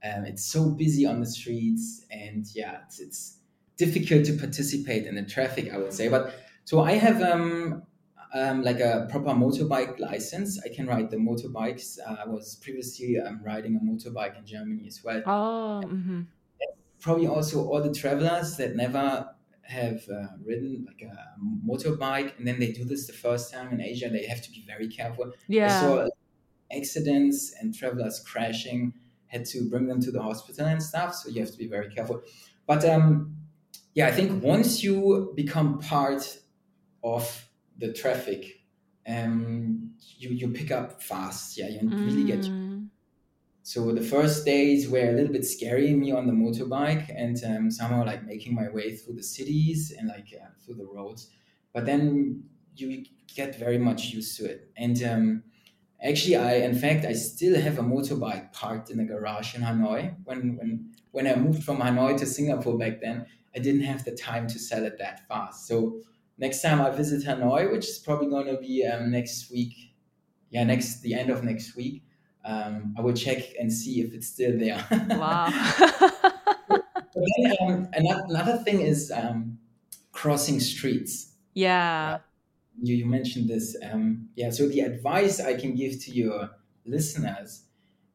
[0.05, 3.37] um, it's so busy on the streets, and yeah, it's, it's
[3.77, 5.73] difficult to participate in the traffic.
[5.73, 6.35] I would say, but
[6.65, 7.83] so I have um,
[8.35, 10.61] um, like a proper motorbike license.
[10.63, 11.97] I can ride the motorbikes.
[12.05, 15.23] Uh, I was previously um, riding a motorbike in Germany as well.
[15.25, 16.21] Oh, mm-hmm.
[16.99, 19.29] probably also all the travelers that never
[19.61, 21.15] have uh, ridden like a
[21.65, 24.09] motorbike and then they do this the first time in Asia.
[24.09, 25.31] They have to be very careful.
[25.47, 25.67] Yeah.
[25.67, 26.07] I saw
[26.75, 28.93] accidents and travelers crashing
[29.27, 31.15] had to bring them to the hospital and stuff.
[31.15, 32.21] So you have to be very careful.
[32.67, 33.37] But um,
[33.93, 36.37] yeah, I think once you become part
[37.01, 37.44] of
[37.77, 38.61] the traffic,
[39.07, 41.57] um, you you pick up fast.
[41.57, 42.05] Yeah, you mm.
[42.05, 42.41] really get.
[42.41, 42.87] Mm.
[43.63, 47.71] So the first days were a little bit scary me on the motorbike and um,
[47.71, 51.31] somehow like making my way through the cities and like uh, through the roads.
[51.73, 52.43] But then
[52.75, 54.69] you get very much used to it.
[54.77, 55.43] And um,
[56.05, 60.15] Actually, I in fact I still have a motorbike parked in the garage in Hanoi.
[60.25, 64.11] When when when I moved from Hanoi to Singapore back then, I didn't have the
[64.11, 65.67] time to sell it that fast.
[65.67, 66.01] So
[66.37, 69.73] next time I visit Hanoi, which is probably going to be um, next week,
[70.49, 72.03] yeah, next the end of next week,
[72.43, 74.85] um, I will check and see if it's still there.
[75.09, 75.49] Wow.
[77.37, 79.57] then, um, another, another thing is um,
[80.11, 81.33] crossing streets.
[81.53, 82.19] Yeah
[82.81, 83.75] you, you mentioned this.
[83.83, 86.51] Um, yeah, so the advice I can give to your
[86.85, 87.63] listeners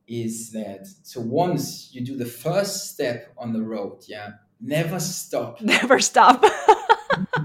[0.07, 4.31] is that so once you do the first step on the road, yeah,
[4.61, 5.61] never stop.
[5.63, 6.45] Never stop.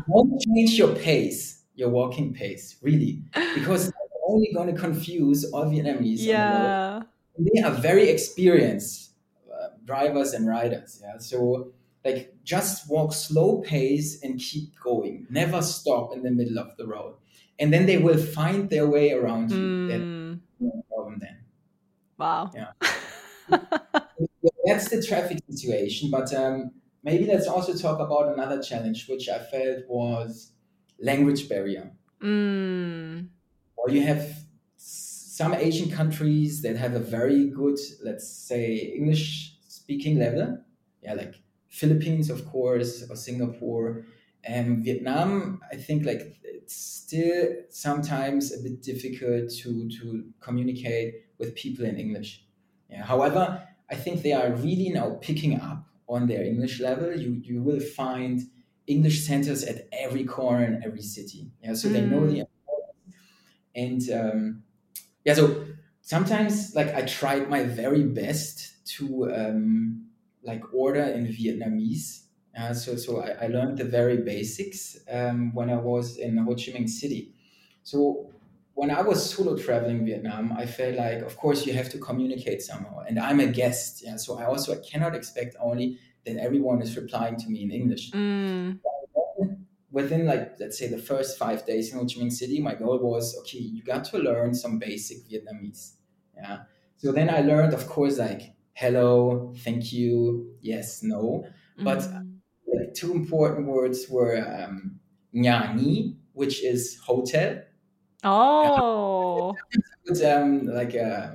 [0.07, 3.21] Don't change your pace, your walking pace, really,
[3.55, 6.19] because you're only going to confuse all Vietnamese.
[6.19, 7.01] Yeah.
[7.37, 9.11] The they are very experienced
[9.51, 11.01] uh, drivers and riders.
[11.03, 11.73] Yeah, so
[12.05, 16.85] like just walk slow pace and keep going never stop in the middle of the
[16.85, 17.15] road
[17.57, 20.39] and then they will find their way around you mm.
[20.59, 21.37] no problem then
[22.19, 22.71] wow yeah
[24.65, 26.09] that's the traffic situation.
[26.09, 26.71] But um,
[27.05, 30.51] maybe let's also talk about another challenge, which I felt was
[30.99, 31.91] language barrier.
[32.21, 33.29] Mm.
[33.77, 34.27] Or you have
[34.75, 40.57] some Asian countries that have a very good, let's say, English speaking level.
[41.03, 41.35] Yeah, like
[41.69, 44.05] Philippines, of course, or Singapore.
[44.43, 51.55] And Vietnam, I think like it's still sometimes a bit difficult to, to communicate with
[51.55, 52.45] people in English.
[52.89, 53.03] Yeah.
[53.03, 57.15] However, I think they are really now picking up on their English level.
[57.15, 58.41] You you will find
[58.87, 61.51] English centers at every corner in every city.
[61.63, 61.93] Yeah, so mm.
[61.93, 62.47] they know the
[63.75, 64.63] and um,
[65.25, 65.65] yeah, so
[66.01, 70.05] sometimes like I tried my very best to um,
[70.43, 72.21] like order in Vietnamese.
[72.57, 76.55] Uh, so so I, I, learned the very basics um, when I was in Ho
[76.55, 77.33] Chi Minh City.
[77.83, 78.31] So
[78.75, 82.61] when I was solo traveling Vietnam, I felt like, of course, you have to communicate
[82.61, 84.17] somehow, and I'm a guest, yeah.
[84.17, 88.11] So I also I cannot expect only that everyone is replying to me in English.
[88.11, 88.79] Mm
[89.95, 92.99] within like let's say the first five days in Ho Chi Minh City, my goal
[92.99, 95.93] was okay, you got to learn some basic Vietnamese.
[96.35, 96.57] Yeah.
[96.97, 101.45] So then I learned, of course, like hello, thank you, yes, no.
[101.77, 102.77] But mm-hmm.
[102.77, 104.99] like, two important words were um,
[105.33, 107.61] nhà nghỉ, which is hotel.
[108.25, 109.55] Oh.
[110.25, 111.27] um, like uh,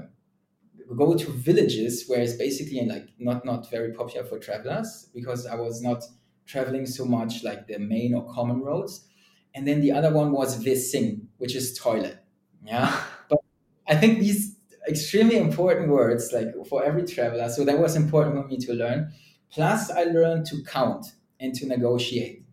[0.96, 5.54] go to villages where it's basically like not not very popular for travelers because I
[5.54, 6.02] was not
[6.46, 9.06] traveling so much like the main or common roads.
[9.54, 12.18] And then the other one was Ve Sing, which is toilet.
[12.64, 13.02] Yeah.
[13.28, 13.38] but
[13.88, 14.56] I think these
[14.88, 17.48] extremely important words like for every traveler.
[17.48, 19.12] So that was important for me to learn.
[19.52, 21.06] Plus I learned to count
[21.38, 22.44] and to negotiate.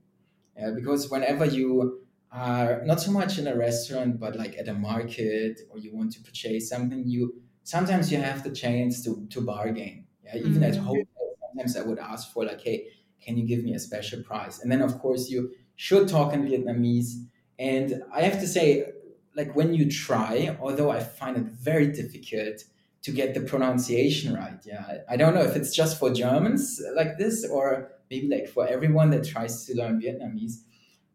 [0.58, 4.73] Yeah, because whenever you are not so much in a restaurant, but like at a
[4.73, 9.41] market or you want to purchase something, you sometimes you have the chance to to
[9.41, 10.05] bargain.
[10.23, 10.63] Yeah, even mm-hmm.
[10.63, 11.03] at home,
[11.47, 12.87] sometimes I would ask for like, hey,
[13.21, 14.61] can you give me a special price?
[14.61, 17.13] And then, of course, you should talk in Vietnamese.
[17.59, 18.91] And I have to say,
[19.35, 22.63] like when you try, although I find it very difficult
[23.03, 24.59] to get the pronunciation right.
[24.65, 28.67] Yeah, I don't know if it's just for Germans like this or maybe like for
[28.67, 30.63] everyone that tries to learn Vietnamese.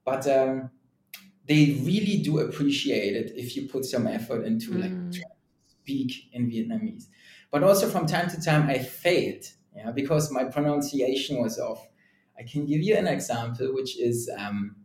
[0.05, 0.71] But um,
[1.53, 4.83] they really do appreciate it if you put some effort into mm.
[4.83, 5.25] like
[5.67, 7.07] speak in Vietnamese.
[7.51, 9.45] But also from time to time, I failed,
[9.77, 11.87] yeah, because my pronunciation was off.
[12.39, 14.77] I can give you an example, which is um,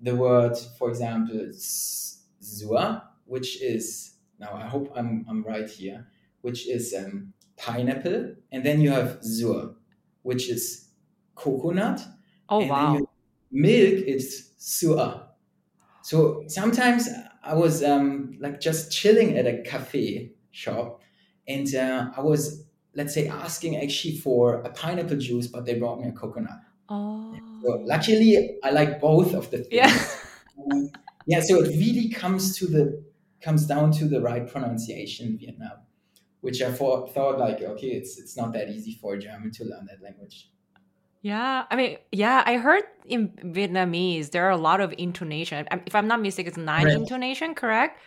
[0.00, 6.06] the word, for example, zua, which is, now I hope I'm, I'm right here,
[6.42, 8.34] which is um, pineapple.
[8.52, 9.74] And then you have zur,
[10.22, 10.88] which is
[11.34, 12.02] coconut.
[12.50, 13.08] Oh, and wow.
[13.50, 15.29] milk is sua.
[16.10, 17.08] So sometimes
[17.44, 21.02] I was um, like just chilling at a cafe shop
[21.46, 22.64] and uh, I was,
[22.96, 26.58] let's say, asking actually for a pineapple juice, but they brought me a coconut.
[26.88, 27.38] Oh.
[27.62, 29.68] So luckily, I like both of the things.
[29.70, 30.04] Yeah.
[30.72, 30.90] um,
[31.28, 31.42] yeah.
[31.42, 33.04] So it really comes to the
[33.40, 35.78] comes down to the right pronunciation in Vietnam,
[36.40, 39.64] which I thought, thought like okay, it's it's not that easy for a German to
[39.64, 40.50] learn that language.
[41.22, 45.68] Yeah, I mean, yeah, I heard in Vietnamese there are a lot of intonation.
[45.86, 46.94] If I'm not mistaken, it's nine right.
[46.94, 48.00] intonation, correct?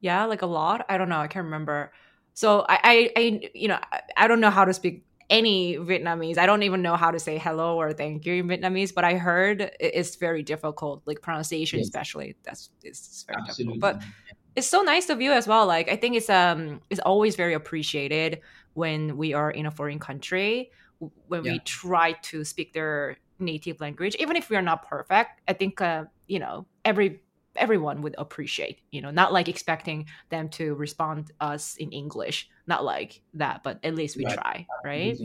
[0.00, 0.84] Yeah, like a lot.
[0.88, 1.18] I don't know.
[1.18, 1.92] I can't remember.
[2.34, 6.38] So I, I, I you know, I, I don't know how to speak any Vietnamese.
[6.38, 9.14] I don't even know how to say hello or thank you in Vietnamese, but I
[9.14, 11.86] heard it's very difficult, like pronunciation, yes.
[11.86, 12.36] especially.
[12.42, 13.78] That's it's very Absolutely.
[13.78, 14.00] difficult.
[14.00, 14.08] But
[14.56, 15.66] it's so nice of you as well.
[15.66, 18.40] Like I think it's um it's always very appreciated
[18.74, 21.52] when we are in a foreign country when yeah.
[21.52, 25.40] we try to speak their native language, even if we are not perfect.
[25.46, 27.20] I think uh, you know every
[27.56, 32.84] everyone would appreciate you know not like expecting them to respond us in english not
[32.84, 34.34] like that but at least we right.
[34.34, 35.18] try right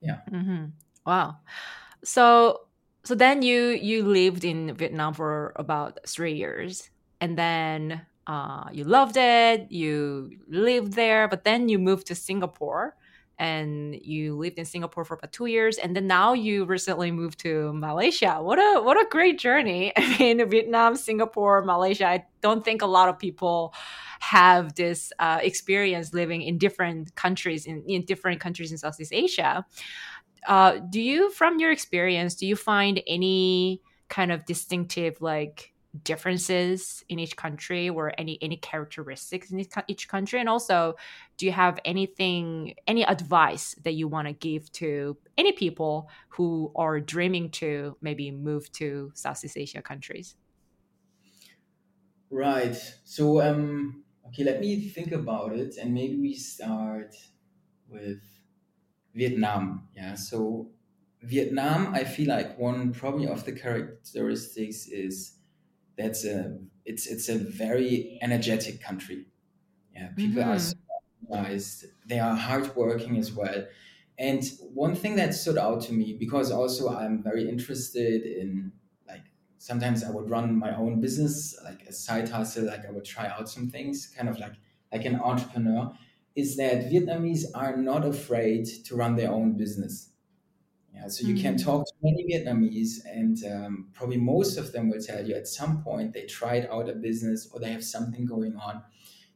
[0.00, 0.66] yeah mm-hmm.
[1.06, 1.36] wow
[2.04, 2.60] so
[3.04, 8.84] so then you you lived in vietnam for about three years and then uh, you
[8.84, 12.94] loved it you lived there but then you moved to singapore
[13.42, 17.40] and you lived in Singapore for about two years, and then now you recently moved
[17.40, 18.38] to Malaysia.
[18.40, 19.92] What a what a great journey!
[19.96, 22.06] I mean, Vietnam, Singapore, Malaysia.
[22.06, 23.74] I don't think a lot of people
[24.20, 29.66] have this uh, experience living in different countries in, in different countries in Southeast Asia.
[30.46, 35.71] Uh, do you, from your experience, do you find any kind of distinctive like
[36.04, 40.40] differences in each country or any any characteristics in each country?
[40.40, 40.94] And also
[41.36, 46.72] do you have anything any advice that you want to give to any people who
[46.76, 50.36] are dreaming to maybe move to southeast asia countries?
[52.30, 52.76] Right.
[53.04, 57.14] So um okay let me think about it and maybe we start
[57.88, 58.22] with
[59.14, 59.88] Vietnam.
[59.94, 60.70] Yeah, so
[61.22, 65.38] Vietnam, I feel like one probably of the characteristics is
[65.96, 69.26] that's a it's it's a very energetic country.
[69.94, 70.74] Yeah, people are so
[71.24, 71.28] Mm-hmm.
[71.28, 71.86] organized.
[72.06, 73.66] They are hardworking as well.
[74.18, 78.72] And one thing that stood out to me because also I'm very interested in
[79.06, 79.24] like
[79.58, 83.26] sometimes I would run my own business like a side hustle, like I would try
[83.28, 84.54] out some things, kind of like
[84.92, 85.96] like an entrepreneur,
[86.34, 90.11] is that Vietnamese are not afraid to run their own business
[90.92, 91.58] yeah, so you can Mm.
[91.58, 95.82] talk to many Vietnamese, and um, probably most of them will tell you at some
[95.82, 98.82] point they tried out a business or they have something going on.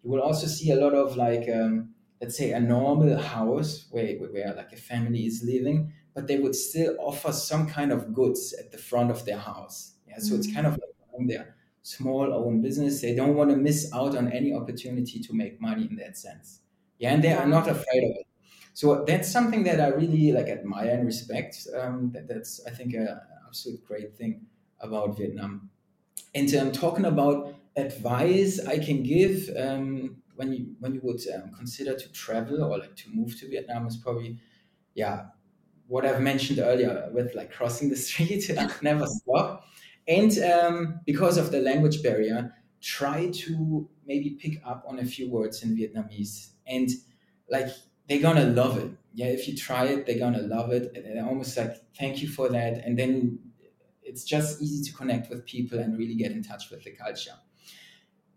[0.02, 4.16] You will also see a lot of like, um, let's say, a normal house where,
[4.18, 8.54] where like a family is living, but they would still offer some kind of goods
[8.54, 9.96] at the front of their house.
[10.06, 13.00] Yeah, so it's kind of like their small own business.
[13.00, 16.60] They don't want to miss out on any opportunity to make money in that sense.
[16.98, 18.25] Yeah, and they are not afraid of it.
[18.76, 21.66] So that's something that I really like admire and respect.
[21.74, 23.08] Um, that, that's I think an
[23.46, 24.48] absolute great thing
[24.80, 25.70] about Vietnam.
[26.34, 31.52] And um, talking about advice I can give um, when you when you would um,
[31.54, 34.38] consider to travel or like to move to Vietnam is probably
[34.94, 35.28] yeah
[35.86, 38.50] what I've mentioned earlier with like crossing the street,
[38.82, 39.64] never stop.
[40.06, 45.30] And um, because of the language barrier, try to maybe pick up on a few
[45.30, 46.50] words in Vietnamese.
[46.66, 46.90] And
[47.48, 47.68] like
[48.08, 48.92] they're gonna love it.
[49.14, 50.92] Yeah, if you try it, they're gonna love it.
[50.96, 52.84] And they're almost like thank you for that.
[52.84, 53.52] And then
[54.02, 57.36] it's just easy to connect with people and really get in touch with the culture.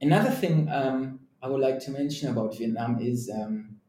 [0.02, 3.80] Another thing um, I would like to mention about Vietnam is um,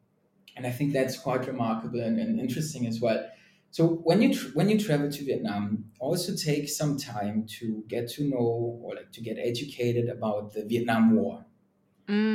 [0.56, 3.28] and I think that's quite remarkable and, and interesting as well.
[3.70, 8.10] So when you tr- when you travel to Vietnam, also take some time to get
[8.12, 11.46] to know or like to get educated about the Vietnam War.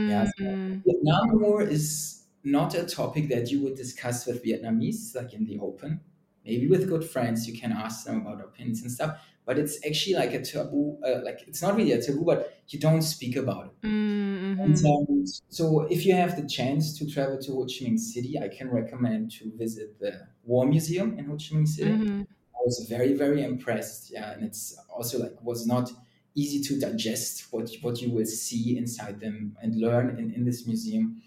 [0.05, 0.83] Yeah, so Mm.
[0.85, 5.59] Vietnam War is not a topic that you would discuss with Vietnamese like in the
[5.59, 5.99] open.
[6.45, 10.15] Maybe with good friends you can ask them about opinions and stuff, but it's actually
[10.15, 10.97] like a taboo.
[11.05, 13.87] Uh, like it's not really a taboo, but you don't speak about it.
[13.87, 14.85] Mm-hmm.
[14.85, 18.47] um, so, if you have the chance to travel to Ho Chi Minh City, I
[18.47, 21.91] can recommend to visit the War Museum in Ho Chi Minh City.
[21.91, 22.21] Mm-hmm.
[22.21, 24.11] I was very, very impressed.
[24.11, 25.91] Yeah, and it's also like was not
[26.35, 30.67] easy to digest what what you will see inside them and learn in, in this
[30.67, 31.21] museum.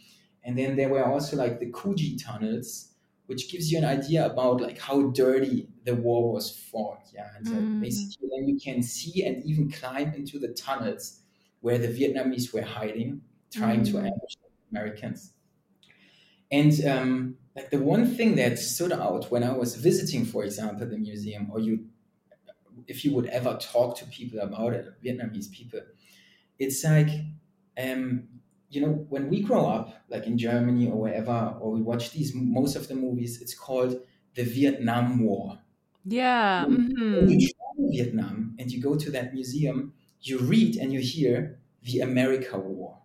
[0.44, 2.94] And then there were also like the Cu Chi tunnels,
[3.26, 7.10] which gives you an idea about like how dirty the war was fought.
[7.12, 7.78] Yeah, and Mm.
[7.80, 11.22] basically then you can see and even climb into the tunnels
[11.60, 13.98] where the Vietnamese were hiding, trying to Mm.
[13.98, 14.34] ambush
[14.70, 15.34] Americans.
[16.50, 20.86] And um, like the one thing that stood out when I was visiting, for example,
[20.86, 21.90] the museum, or you,
[22.86, 25.80] if you would ever talk to people about it, Vietnamese people,
[26.58, 27.08] it's like,
[27.78, 28.37] um,
[28.70, 32.34] you know, when we grow up, like in Germany or wherever, or we watch these
[32.34, 34.00] most of the movies, it's called
[34.34, 35.60] the Vietnam War.
[36.04, 36.66] Yeah.
[36.66, 36.86] When
[37.18, 37.38] when Mm-hmm.
[37.40, 42.00] you travel Vietnam and you go to that museum, you read and you hear the
[42.00, 43.02] America War.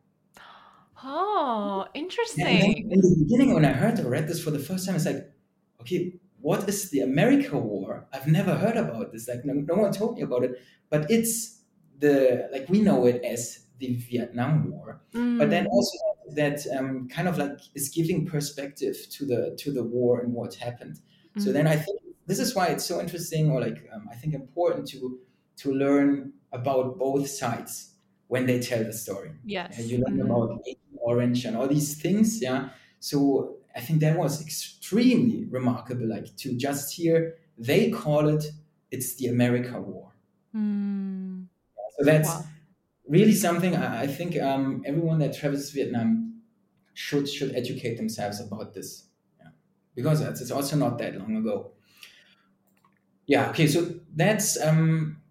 [1.03, 1.87] Oh,
[2.37, 2.89] and interesting.
[2.89, 5.31] in the beginning, when I heard or read this for the first time, it's like,
[5.81, 8.07] okay, what is the America War?
[8.11, 9.27] I've never heard about this.
[9.27, 10.59] Like, no, no one told me about it.
[10.89, 11.61] But it's
[11.99, 15.01] the like we know it as the Vietnam War.
[15.39, 15.69] But then Mm.
[15.75, 15.97] also
[16.41, 20.51] that um, kind of like is giving perspective to the to the war and what
[20.55, 20.95] happened.
[21.37, 21.53] So Mm.
[21.57, 21.97] then I think
[22.29, 24.99] this is why it's so interesting, or like um, I think important to
[25.61, 27.73] to learn about both sides
[28.27, 29.31] when they tell the story.
[29.45, 29.69] Yes.
[29.91, 30.25] you learn Mm.
[30.27, 30.49] about
[31.11, 32.69] Orange and all these things, yeah.
[32.99, 33.19] So
[33.75, 36.07] I think that was extremely remarkable.
[36.15, 37.15] Like to just hear
[37.69, 38.43] they call it,
[38.91, 40.07] it's the America War.
[40.55, 41.47] Mm.
[41.97, 42.45] So that's Wow.
[43.07, 46.41] Really something I, think um, everyone that travels Vietnam
[46.93, 49.05] should should educate themselves about this.
[49.39, 49.49] Yeah.
[49.95, 51.71] Because it's also not that long ago.
[53.25, 53.49] Yeah.
[53.49, 53.67] Okay.
[53.67, 55.21] So that's um,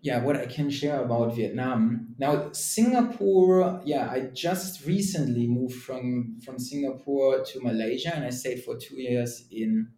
[0.00, 2.14] yeah what I can share about Vietnam.
[2.18, 3.80] Now Singapore.
[3.84, 9.00] Yeah, I just recently moved from from Singapore to Malaysia, and I stayed for two
[9.00, 9.88] years in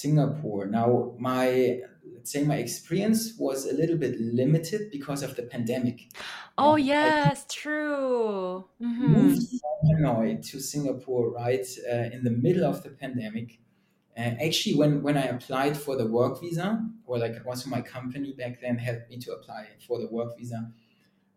[0.00, 0.66] Singapore.
[0.66, 1.80] Now my
[2.14, 6.10] let's say my experience was a little bit limited because of the pandemic.
[6.56, 8.68] Oh, I yes, true.
[9.04, 9.56] moved Mm-hmm.
[9.60, 13.60] from Hanoi to Singapore right uh, in the middle of the pandemic.
[14.16, 18.32] Uh, actually, when, when I applied for the work visa, or like also my company
[18.34, 20.72] back then helped me to apply for the work visa,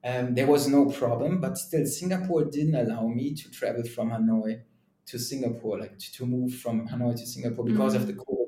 [0.03, 1.41] um, there was no problem.
[1.41, 4.61] But still, Singapore didn't allow me to travel from Hanoi
[5.07, 8.13] to Singapore, like to, to move from Hanoi to Singapore because of the.
[8.13, 8.44] COVID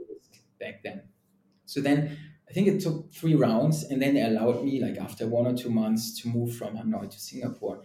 [0.59, 1.03] back then.
[1.65, 2.17] So then
[2.49, 5.55] I think it took three rounds, and then they allowed me, like after one or
[5.55, 7.83] two months, to move from Hanoi to Singapore.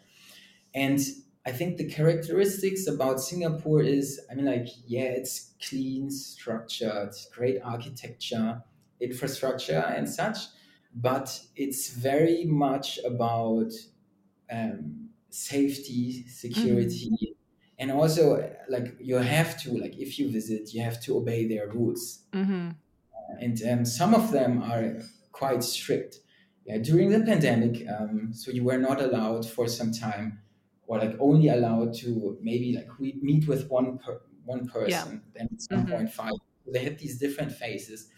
[0.75, 1.01] And
[1.45, 7.59] I think the characteristics about Singapore is, I mean, like, yeah, it's clean, structured, great
[7.65, 8.63] architecture,
[9.01, 10.39] infrastructure, and such,
[10.95, 13.73] but it's very much about
[14.51, 17.32] um, safety, security, mm-hmm.
[17.79, 21.69] And also like you have to, like, if you visit, you have to obey their
[21.69, 22.71] rules, mm-hmm.
[22.71, 25.01] uh, and um, some of them are
[25.33, 26.17] quite strict.
[26.65, 30.39] Yeah, during the pandemic, um, so you were not allowed for some time
[30.87, 35.05] or like only allowed to maybe like we meet with one per, one person yeah.
[35.35, 35.91] then it's mm-hmm.
[35.91, 38.09] 1.5 so they had these different phases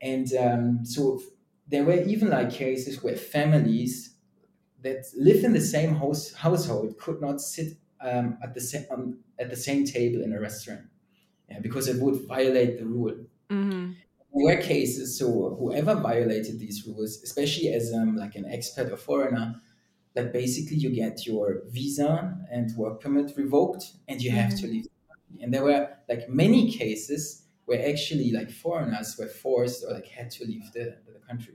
[0.00, 1.20] and um, so
[1.66, 4.14] there were even like cases where families
[4.82, 9.18] that live in the same house, household could not sit um, at the same um,
[9.38, 10.82] at the same table in a restaurant
[11.48, 13.16] yeah, because it would violate the rule
[13.50, 13.92] mm-hmm.
[14.34, 18.96] There were cases, so whoever violated these rules, especially as um, like an expat or
[18.96, 19.54] foreigner,
[20.16, 24.66] like basically you get your visa and work permit revoked and you have mm-hmm.
[24.66, 24.86] to leave.
[25.40, 30.30] And there were like many cases where actually like foreigners were forced or like had
[30.32, 31.54] to leave the, the country.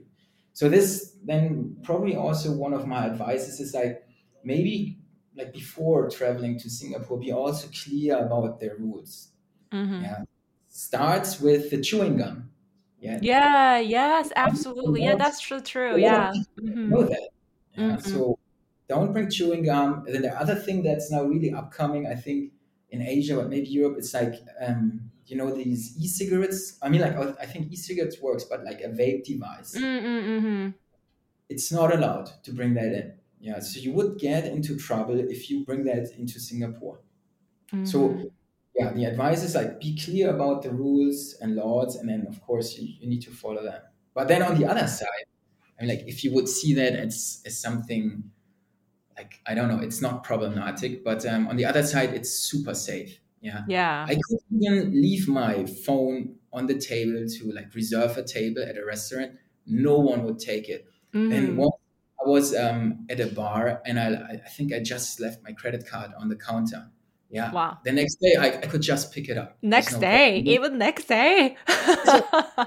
[0.54, 4.04] So this then probably also one of my advices is like
[4.42, 4.99] maybe
[5.40, 9.28] like before traveling to Singapore, be also clear about their rules.
[9.72, 10.02] Mm-hmm.
[10.02, 10.24] Yeah.
[10.68, 12.50] Starts with the chewing gum.
[13.00, 13.18] Yeah.
[13.22, 13.78] Yeah.
[13.78, 14.30] Yes.
[14.36, 15.02] Absolutely.
[15.04, 15.16] Yeah.
[15.16, 15.60] That's true.
[15.60, 15.96] True.
[15.96, 16.32] Yeah.
[16.60, 16.90] Mm-hmm.
[16.90, 17.28] Know that.
[17.76, 17.84] Yeah.
[17.84, 18.10] Mm-hmm.
[18.10, 18.38] So
[18.88, 20.04] don't bring chewing gum.
[20.06, 22.52] And then the other thing that's now really upcoming, I think,
[22.90, 26.76] in Asia, but maybe Europe, it's like um, you know these e-cigarettes.
[26.82, 30.70] I mean, like I think e-cigarettes works, but like a vape device, mm-hmm.
[31.48, 33.12] it's not allowed to bring that in.
[33.40, 37.00] Yeah, so you would get into trouble if you bring that into Singapore.
[37.72, 37.86] Mm-hmm.
[37.86, 38.30] So
[38.76, 42.40] yeah, the advice is like be clear about the rules and laws, and then of
[42.42, 43.80] course you, you need to follow them.
[44.14, 45.26] But then on the other side,
[45.78, 48.24] I mean, like if you would see that as, as something
[49.16, 52.74] like I don't know, it's not problematic, but um, on the other side, it's super
[52.74, 53.20] safe.
[53.40, 53.62] Yeah.
[53.68, 54.06] Yeah.
[54.06, 58.76] I could even leave my phone on the table to like reserve a table at
[58.76, 59.32] a restaurant.
[59.66, 60.86] No one would take it.
[61.14, 61.32] Mm-hmm.
[61.32, 61.74] And once
[62.30, 66.12] was um, at a bar and I, I think I just left my credit card
[66.18, 66.88] on the counter.
[67.30, 67.52] Yeah.
[67.52, 67.78] Wow.
[67.84, 69.58] The next day I, I could just pick it up.
[69.62, 70.54] Next no day, problem.
[70.54, 71.56] even next day.
[72.04, 72.26] so,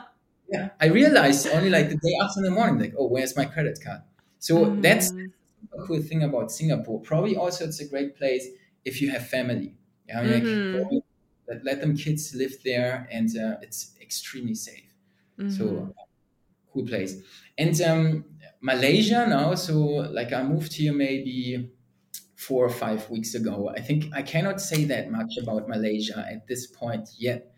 [0.49, 0.69] yeah.
[0.79, 3.79] I realized only like the day after in the morning, like, oh, where's my credit
[3.83, 4.01] card?
[4.39, 4.81] So mm.
[4.81, 7.01] that's a cool thing about Singapore.
[7.01, 8.47] Probably also it's a great place
[8.85, 9.75] if you have family.
[10.07, 10.77] Yeah, mm-hmm.
[10.79, 11.03] like,
[11.47, 14.83] let, let them kids live there, and uh, it's extremely safe.
[15.39, 15.49] Mm-hmm.
[15.49, 15.93] So
[16.73, 17.21] cool place.
[17.57, 18.25] And um,
[18.63, 19.53] Malaysia now.
[19.55, 19.77] So
[20.17, 21.69] like I moved here maybe
[22.35, 23.69] four or five weeks ago.
[23.75, 27.51] I think I cannot say that much about Malaysia at this point yet.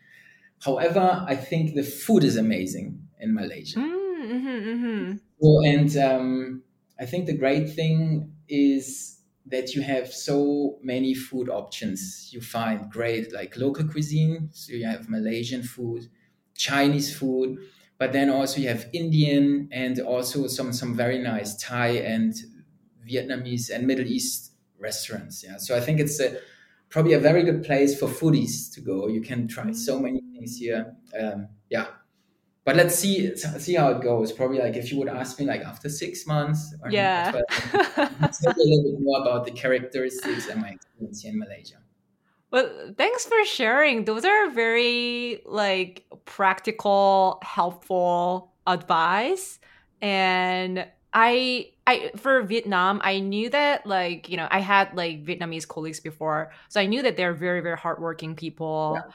[0.64, 3.80] However, I think the food is amazing in Malaysia.
[3.80, 5.14] Mm-hmm, mm-hmm.
[5.40, 6.64] so, and um,
[7.00, 12.30] I think the great thing is that you have so many food options.
[12.32, 16.08] You find great like local cuisine, so you have Malaysian food,
[16.56, 17.60] Chinese food,
[17.98, 22.34] but then also you have Indian and also some some very nice Thai and
[23.08, 25.44] Vietnamese and Middle East restaurants.
[25.44, 26.38] Yeah, so I think it's a
[26.90, 29.08] probably a very good place for foodies to go.
[29.08, 30.96] You can try so many things here.
[31.20, 31.88] Um, yeah,
[32.66, 34.32] but let's see see how it goes.
[34.32, 38.58] Probably like if you would ask me like after six months, or yeah, tell a
[38.58, 41.85] little bit more about the characteristics and my experience here in Malaysia.
[42.56, 44.06] Well, thanks for sharing.
[44.06, 49.60] Those are very like practical, helpful advice,
[50.02, 55.68] and I I for Vietnam, I knew that like you know I had like Vietnamese
[55.68, 59.02] colleagues before, so I knew that they're very very hardworking people.
[59.04, 59.12] Yeah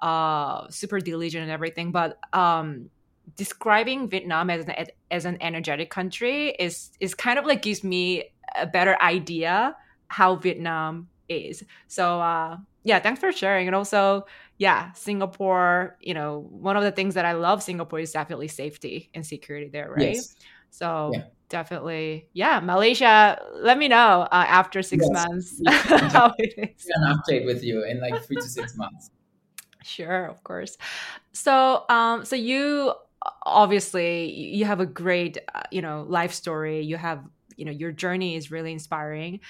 [0.00, 1.90] uh, super diligent and everything.
[1.90, 2.90] But um,
[3.36, 8.30] describing Vietnam as an as an energetic country is is kind of like gives me
[8.56, 9.76] a better idea
[10.08, 11.64] how Vietnam is.
[11.88, 12.58] So uh,
[12.88, 13.68] yeah, thanks for sharing.
[13.68, 14.26] And also,
[14.56, 15.98] yeah, Singapore.
[16.00, 19.68] You know, one of the things that I love Singapore is definitely safety and security
[19.68, 20.14] there, right?
[20.14, 20.34] Yes.
[20.70, 21.12] So.
[21.14, 21.24] Yeah.
[21.50, 22.60] Definitely, yeah.
[22.60, 25.10] Malaysia, let me know uh, after six yes.
[25.10, 25.62] months
[26.12, 26.86] how it is.
[26.94, 29.10] An update with you in like three to six months.
[29.82, 30.76] Sure, of course.
[31.32, 32.92] So, um, so you
[33.46, 36.82] obviously you have a great, uh, you know, life story.
[36.82, 37.24] You have,
[37.56, 39.40] you know, your journey is really inspiring,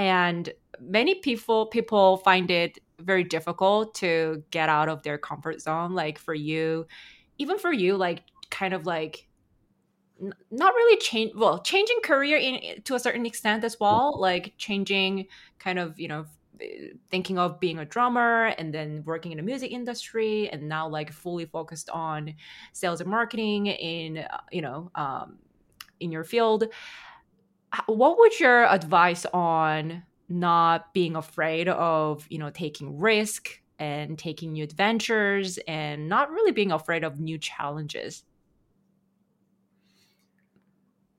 [0.00, 5.92] and many people people find it very difficult to get out of their comfort zone.
[5.92, 6.86] Like for you,
[7.36, 9.28] even for you, like kind of like
[10.50, 15.26] not really change well changing career in to a certain extent as well like changing
[15.58, 16.26] kind of you know
[17.08, 21.10] thinking of being a drummer and then working in the music industry and now like
[21.10, 22.34] fully focused on
[22.74, 24.22] sales and marketing in
[24.52, 25.38] you know um,
[26.00, 26.64] in your field
[27.86, 34.52] what would your advice on not being afraid of you know taking risk and taking
[34.52, 38.24] new adventures and not really being afraid of new challenges?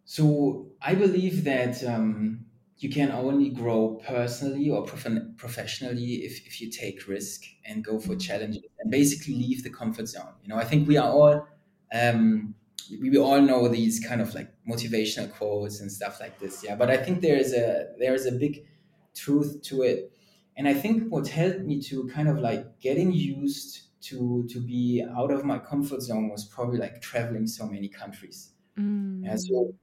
[0.05, 2.45] So i believe that um,
[2.79, 7.99] you can only grow personally or prof- professionally if, if you take risk and go
[7.99, 10.33] for challenges and basically leave the comfort zone.
[10.43, 11.47] You know i think we are all
[11.93, 12.55] um,
[12.89, 16.75] we, we all know these kind of like motivational quotes and stuff like this yeah
[16.75, 18.65] but i think there is a there is a big
[19.13, 20.11] truth to it.
[20.57, 25.05] And I think what helped me to kind of like getting used to to be
[25.15, 28.53] out of my comfort zone was probably like traveling so many countries.
[28.77, 29.25] Mm.
[29.25, 29.73] Yeah, so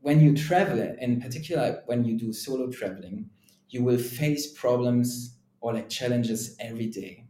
[0.00, 3.30] when you travel, in particular when you do solo traveling,
[3.70, 7.28] you will face problems or like challenges every day.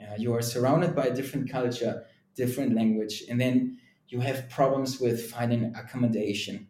[0.00, 3.78] Yeah, you are surrounded by a different culture, different language, and then
[4.08, 6.68] you have problems with finding accommodation,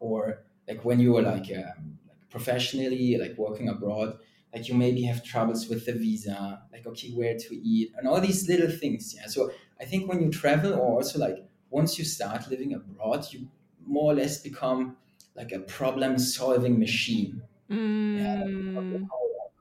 [0.00, 1.98] or like when you are like um,
[2.30, 4.18] professionally, like working abroad,
[4.54, 8.20] like you maybe have troubles with the visa, like okay, where to eat, and all
[8.20, 9.14] these little things.
[9.16, 9.26] Yeah.
[9.26, 13.48] So I think when you travel, or also like once you start living abroad, you
[13.86, 14.96] more or less become
[15.34, 17.42] like a problem-solving machine.
[17.70, 18.18] Mm.
[18.18, 19.06] Yeah,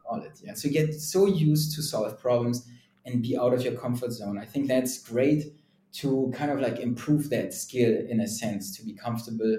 [0.03, 0.41] call it.
[0.43, 0.53] Yeah.
[0.55, 2.67] So you get so used to solve problems
[3.05, 4.37] and be out of your comfort zone.
[4.37, 5.53] I think that's great
[5.91, 9.57] to kind of like improve that skill in a sense to be comfortable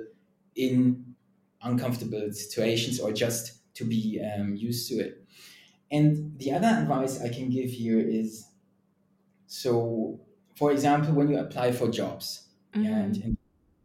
[0.55, 1.15] in
[1.63, 5.25] uncomfortable situations or just to be um, used to it.
[5.91, 8.47] And the other advice I can give here is
[9.47, 10.21] so,
[10.55, 12.87] for example, when you apply for jobs mm-hmm.
[12.87, 13.39] and, and,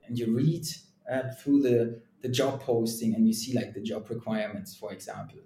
[0.05, 0.63] and, you read
[1.11, 5.39] uh, through the, the job posting and you see like the job requirements, for example,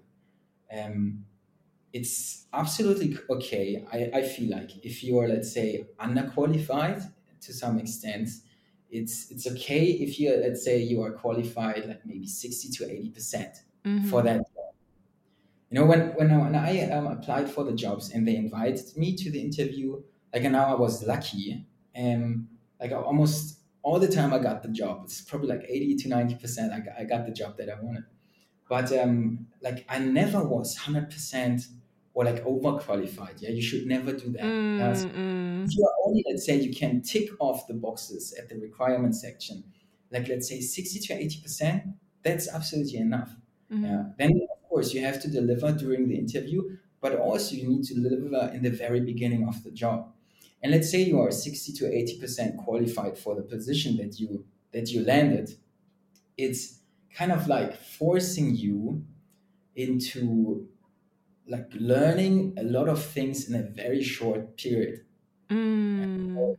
[0.70, 1.24] um,
[1.92, 3.84] it's absolutely okay.
[3.92, 7.10] I, I feel like if you are, let's say, underqualified
[7.42, 8.28] to some extent,
[8.90, 13.10] it's it's okay if you let's say you are qualified like maybe 60 to 80
[13.10, 14.08] percent mm-hmm.
[14.08, 14.74] for that job
[15.70, 18.96] you know when when I, when I um, applied for the jobs and they invited
[18.96, 21.64] me to the interview like and now i was lucky
[21.94, 22.46] and
[22.80, 26.34] like almost all the time i got the job it's probably like 80 to 90
[26.36, 28.04] percent I got, I got the job that i wanted
[28.68, 31.62] but um like i never was 100 percent
[32.14, 33.40] or like overqualified.
[33.40, 34.42] Yeah, you should never do that.
[34.42, 38.56] Mm, if you are only, let's say, you can tick off the boxes at the
[38.56, 39.64] requirement section,
[40.10, 43.34] like let's say 60 to 80%, that's absolutely enough.
[43.72, 43.82] Mm.
[43.84, 44.04] Yeah.
[44.18, 47.94] Then, of course, you have to deliver during the interview, but also you need to
[47.94, 50.12] deliver in the very beginning of the job.
[50.62, 54.90] And let's say you are 60 to 80% qualified for the position that you that
[54.92, 55.56] you landed.
[56.36, 56.80] It's
[57.14, 59.04] kind of like forcing you
[59.74, 60.68] into
[61.50, 65.00] like learning a lot of things in a very short period.
[65.50, 66.56] Mm.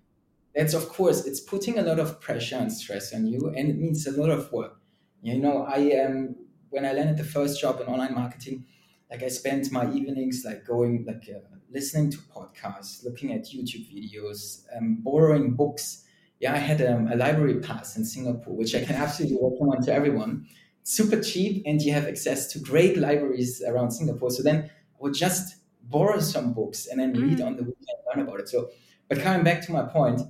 [0.54, 3.78] That's of course it's putting a lot of pressure and stress on you, and it
[3.78, 4.78] means a lot of work.
[5.24, 6.36] You know, I am um,
[6.70, 8.66] when I landed the first job in online marketing,
[9.10, 11.40] like I spent my evenings like going like uh,
[11.72, 16.04] listening to podcasts, looking at YouTube videos, um, borrowing books.
[16.40, 19.94] Yeah, I had um, a library pass in Singapore, which I can absolutely recommend to
[19.94, 20.48] everyone.
[20.84, 24.32] Super cheap, and you have access to great libraries around Singapore.
[24.32, 24.70] So then
[25.02, 27.46] would just borrow some books and then read mm.
[27.46, 28.50] on the weekend, learn about it.
[28.50, 28.70] So,
[29.10, 30.22] but coming back to my point,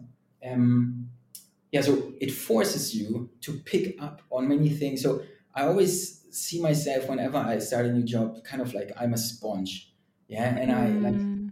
[0.50, 1.10] um,
[1.72, 5.02] yeah, so it forces you to pick up on many things.
[5.02, 9.14] So I always see myself whenever I start a new job, kind of like I'm
[9.14, 9.94] a sponge,
[10.28, 11.52] yeah, and I like mm.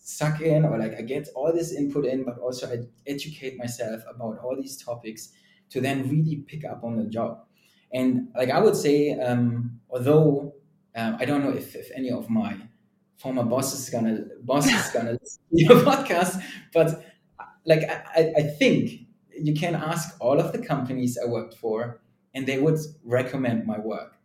[0.00, 4.02] suck in or like I get all this input in, but also I educate myself
[4.08, 5.32] about all these topics
[5.70, 7.44] to then really pick up on the job.
[7.92, 10.53] And like I would say, um, although
[10.94, 12.56] um, I don't know if, if any of my
[13.16, 16.42] former bosses gonna bosses gonna listen to your podcast,
[16.72, 17.04] but
[17.66, 19.00] like I, I think
[19.36, 22.00] you can ask all of the companies I worked for,
[22.34, 24.16] and they would recommend my work.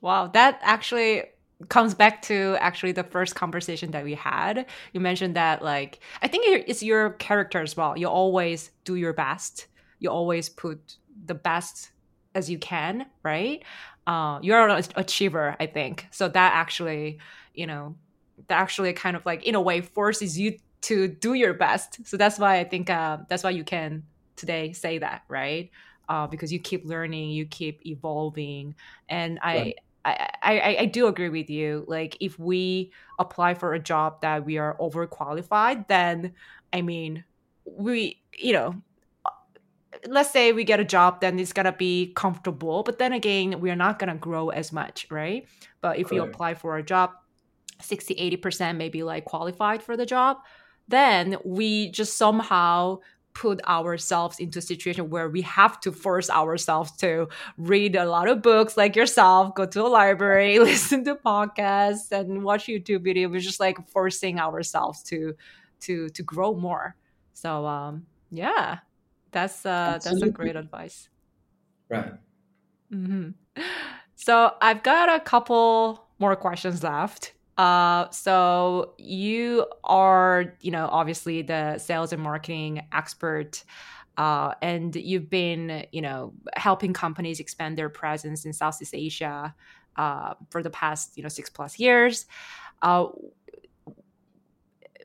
[0.00, 1.24] Wow, that actually
[1.68, 4.66] comes back to actually the first conversation that we had.
[4.92, 7.98] You mentioned that like I think it's your character as well.
[7.98, 9.66] You always do your best.
[9.98, 11.90] You always put the best
[12.34, 13.62] as you can, right?
[14.06, 16.06] Uh, you're an achiever, I think.
[16.10, 17.18] So that actually,
[17.54, 17.96] you know,
[18.48, 22.06] that actually kind of like in a way forces you to do your best.
[22.06, 24.04] So that's why I think uh, that's why you can
[24.36, 25.70] today say that, right?
[26.08, 28.74] Uh, because you keep learning, you keep evolving,
[29.08, 29.54] and I.
[29.54, 29.78] Right.
[30.02, 31.84] I, I, I do agree with you.
[31.86, 36.32] Like, if we apply for a job that we are overqualified, then
[36.72, 37.22] I mean,
[37.66, 38.76] we, you know,
[40.06, 42.82] let's say we get a job, then it's gonna be comfortable.
[42.82, 45.46] But then again, we are not gonna grow as much, right?
[45.80, 47.10] But if you apply for a job,
[47.80, 50.38] 60, 80% maybe like qualified for the job,
[50.88, 52.98] then we just somehow
[53.32, 58.28] put ourselves into a situation where we have to force ourselves to read a lot
[58.28, 63.30] of books like yourself, go to a library, listen to podcasts and watch YouTube videos.
[63.30, 65.34] We're just like forcing ourselves to
[65.80, 66.96] to to grow more.
[67.32, 68.78] So um yeah,
[69.32, 70.20] that's uh Absolutely.
[70.20, 71.08] that's a great advice.
[71.88, 72.12] Right.
[72.92, 73.30] Mm-hmm.
[74.14, 77.32] So I've got a couple more questions left.
[77.56, 83.64] Uh, so you are, you know, obviously the sales and marketing expert,
[84.16, 89.54] uh, and you've been, you know, helping companies expand their presence in Southeast Asia
[89.96, 92.26] uh, for the past, you know, six plus years.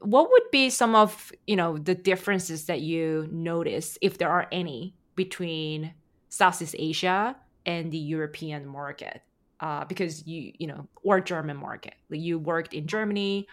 [0.02, 4.48] What would be some of, you know, the differences that you notice, if there are
[4.52, 5.94] any, between
[6.30, 7.36] Southeast Asia
[7.66, 9.22] and the European market?
[9.60, 11.96] uh, because you you know or German market.
[12.10, 13.48] Like you worked in Germany,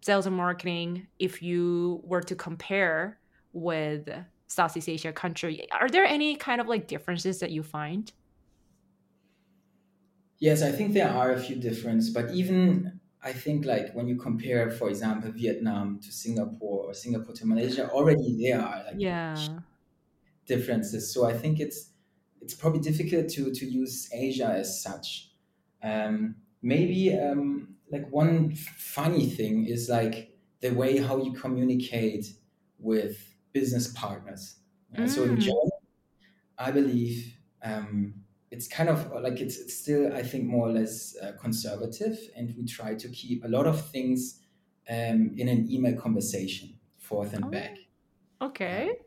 [0.00, 1.06] sales and marketing.
[1.18, 3.18] If you were to compare
[3.52, 4.08] with
[4.46, 8.12] Southeast Asia country, are there any kind of like differences that you find?
[10.38, 14.16] Yes, I think there are a few differences, but even I think like when you
[14.16, 19.36] compare, for example, Vietnam to Singapore or Singapore to Malaysia, already there are like yeah
[20.46, 21.12] differences.
[21.12, 21.90] So I think it's
[22.40, 25.30] it's probably difficult to to use Asia as such.
[25.82, 32.26] Um, maybe um, like one funny thing is like the way how you communicate
[32.78, 34.56] with business partners.
[34.96, 35.08] Mm.
[35.08, 35.40] So in mm.
[35.40, 35.70] Germany,
[36.58, 38.14] I believe um,
[38.50, 42.54] it's kind of like it's, it's, still I think more or less uh, conservative, and
[42.56, 44.40] we try to keep a lot of things
[44.88, 47.76] um, in an email conversation forth and oh, back.
[48.42, 48.90] Okay.
[48.90, 49.02] Uh,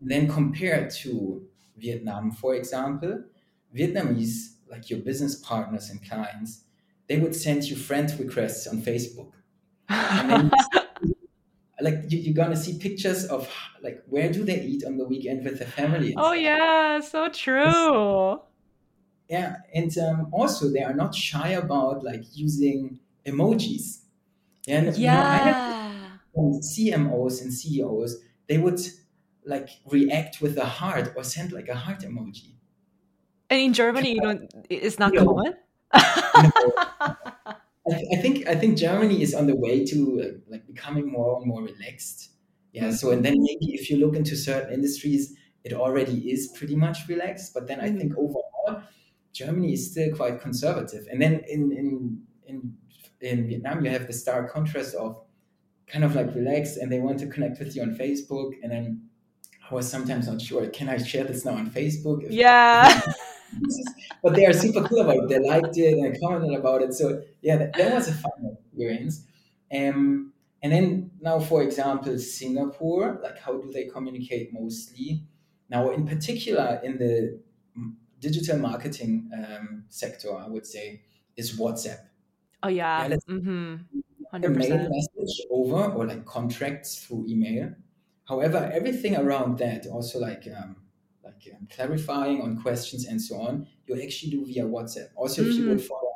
[0.00, 1.46] then compared to
[1.76, 3.24] Vietnam, for example,
[3.74, 6.64] Vietnamese like your business partners and clients,
[7.08, 9.32] they would send you friend requests on Facebook.
[11.80, 13.48] like you, are gonna see pictures of
[13.82, 16.14] like where do they eat on the weekend with the family.
[16.16, 18.40] Oh yeah, so true.
[19.28, 23.98] Yeah, and um, also they are not shy about like using emojis.
[24.66, 25.92] And yeah,
[26.34, 28.80] you know, CMOs and CEOs they would
[29.44, 32.54] like react with a heart or send like a heart emoji.
[33.50, 34.52] And in Germany, you don't.
[34.68, 35.24] It's not no.
[35.24, 35.54] common.
[35.92, 37.14] I,
[38.20, 42.30] think I think Germany is on the way to like becoming more and more relaxed.
[42.72, 42.84] Yeah.
[42.84, 42.92] Mm-hmm.
[42.92, 47.08] So and then maybe if you look into certain industries, it already is pretty much
[47.08, 47.54] relaxed.
[47.54, 48.20] But then I think mm-hmm.
[48.20, 48.82] overall,
[49.32, 51.06] Germany is still quite conservative.
[51.10, 52.76] And then in in in
[53.20, 55.22] in Vietnam, you have the stark contrast of
[55.86, 59.08] kind of like relaxed, and they want to connect with you on Facebook, and then
[59.70, 60.66] I was sometimes not sure.
[60.68, 62.24] Can I share this now on Facebook?
[62.24, 63.00] If, yeah.
[64.22, 65.28] But they are super cool about it.
[65.28, 66.92] They liked it and commented about it.
[66.92, 69.24] So yeah, that, that was a fun experience.
[69.72, 75.22] Um, and then now, for example, Singapore, like how do they communicate mostly?
[75.70, 77.40] Now, in particular, in the
[78.20, 81.02] digital marketing um, sector, I would say
[81.36, 82.00] is WhatsApp.
[82.62, 84.40] Oh yeah, yeah mm-hmm.
[84.40, 87.72] the mail message over or like contracts through email.
[88.26, 90.76] However, everything around that, also like um,
[91.24, 95.08] like um, clarifying on questions and so on, you actually do via WhatsApp.
[95.14, 95.70] Also, if mm-hmm.
[95.70, 96.12] you follow,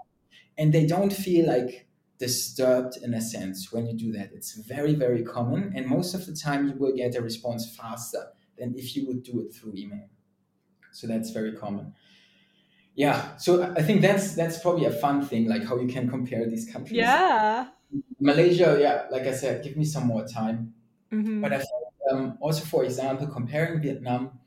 [0.59, 1.87] and they don't feel like
[2.19, 4.31] disturbed in a sense when you do that.
[4.33, 8.29] It's very, very common, and most of the time you will get a response faster
[8.59, 10.09] than if you would do it through email.
[10.93, 11.95] So that's very common.
[12.95, 16.49] Yeah, so I think that's that's probably a fun thing, like how you can compare
[16.49, 16.99] these countries.
[16.99, 17.69] Yeah.
[18.21, 20.75] Malaysia, yeah, like I said, give me some more time.
[21.11, 21.41] Mm-hmm.
[21.41, 24.39] But I think um, also, for example, comparing Vietnam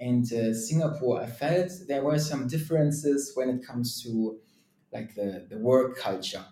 [0.00, 4.38] and uh, Singapore, I felt there were some differences when it comes to
[4.92, 6.44] like the, the work culture.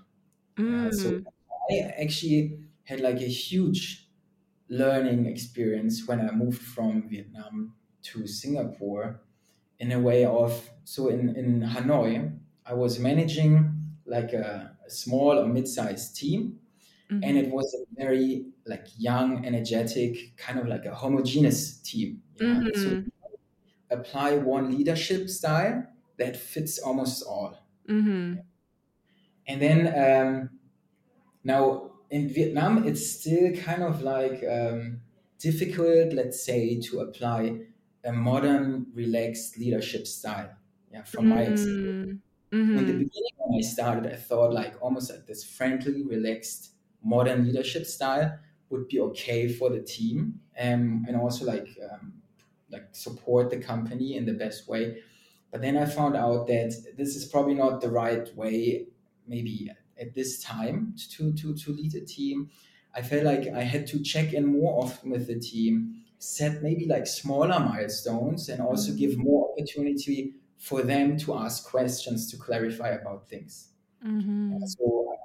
[0.57, 0.89] Mm.
[0.89, 1.23] Uh, so
[1.71, 4.09] I actually had like a huge
[4.69, 9.22] learning experience when I moved from Vietnam to Singapore
[9.83, 12.33] in a way of so in, in Hanoi,
[12.65, 13.55] I was managing
[14.07, 16.61] like a, a small or mid-sized team.
[17.11, 17.25] Mm-hmm.
[17.25, 22.23] And it was a very like young, energetic, kind of like a homogeneous team.
[22.39, 22.81] Mm-hmm.
[22.81, 23.03] So
[23.91, 25.85] apply one leadership style
[26.17, 27.59] that fits almost all.
[27.89, 28.35] Mm-hmm.
[29.49, 30.51] And then um,
[31.43, 35.01] now in Vietnam, it's still kind of like um,
[35.41, 37.63] difficult, let's say, to apply
[38.05, 40.51] a modern, relaxed leadership style.
[40.91, 41.53] Yeah, from my mm-hmm.
[41.53, 42.21] experience.
[42.53, 42.79] Mm-hmm.
[42.79, 46.73] In the beginning, when I started, I thought like almost like this friendly, relaxed,
[47.03, 48.39] modern leadership style
[48.69, 52.13] would be okay for the team, um, and also like um,
[52.71, 54.99] like support the company in the best way.
[55.51, 58.87] But then I found out that this is probably not the right way,
[59.27, 62.51] maybe at this time to to to lead a team.
[62.95, 66.87] I felt like I had to check in more often with the team, set maybe
[66.87, 72.91] like smaller milestones and also give more opportunity for them to ask questions to clarify
[72.91, 73.71] about things.
[74.07, 74.65] Mm-hmm.
[74.65, 75.17] So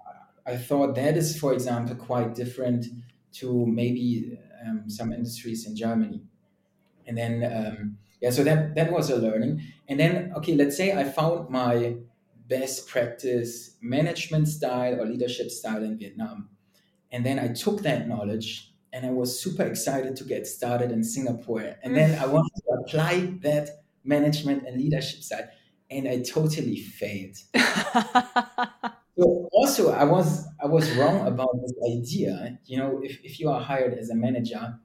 [0.47, 2.87] I, I thought that is, for example, quite different
[3.33, 6.23] to maybe um, some industries in Germany.
[7.05, 9.61] And then, um, yeah, so that that was a learning.
[9.87, 11.97] And then, okay, let's say I found my
[12.47, 16.49] best practice management style or leadership style in Vietnam.
[17.11, 21.03] And then I took that knowledge and I was super excited to get started in
[21.03, 21.75] Singapore.
[21.83, 23.69] And then I wanted to apply that
[24.03, 25.49] management and leadership side,
[25.89, 27.37] and I totally failed.
[29.17, 32.59] so also, I was I was wrong about this idea.
[32.65, 34.79] You know, if, if you are hired as a manager,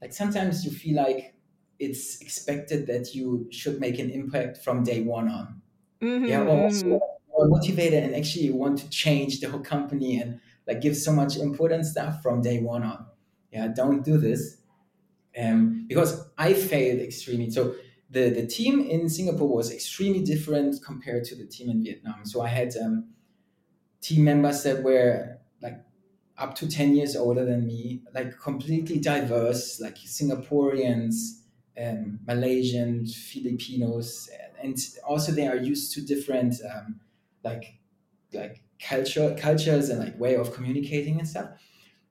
[0.00, 1.34] like sometimes you feel like
[1.78, 5.60] it's expected that you should make an impact from day one on.
[6.02, 6.26] Mm-hmm.
[6.26, 7.38] Yeah, or also mm-hmm.
[7.38, 11.12] you're motivated and actually you want to change the whole company and like give so
[11.12, 13.06] much input and stuff from day one on.
[13.54, 14.62] Yeah, don't do this.
[15.38, 17.50] Um, because I failed extremely.
[17.50, 17.76] So
[18.10, 22.24] the, the team in Singapore was extremely different compared to the team in Vietnam.
[22.26, 23.14] So I had um,
[24.00, 25.84] team members that were like
[26.38, 31.42] up to 10 years older than me, like completely diverse, like Singaporeans,
[31.80, 34.30] um, Malaysians, Filipinos,
[34.62, 34.76] and
[35.06, 37.00] also they are used to different um,
[37.44, 37.78] like
[38.32, 41.50] like culture cultures and like way of communicating and stuff.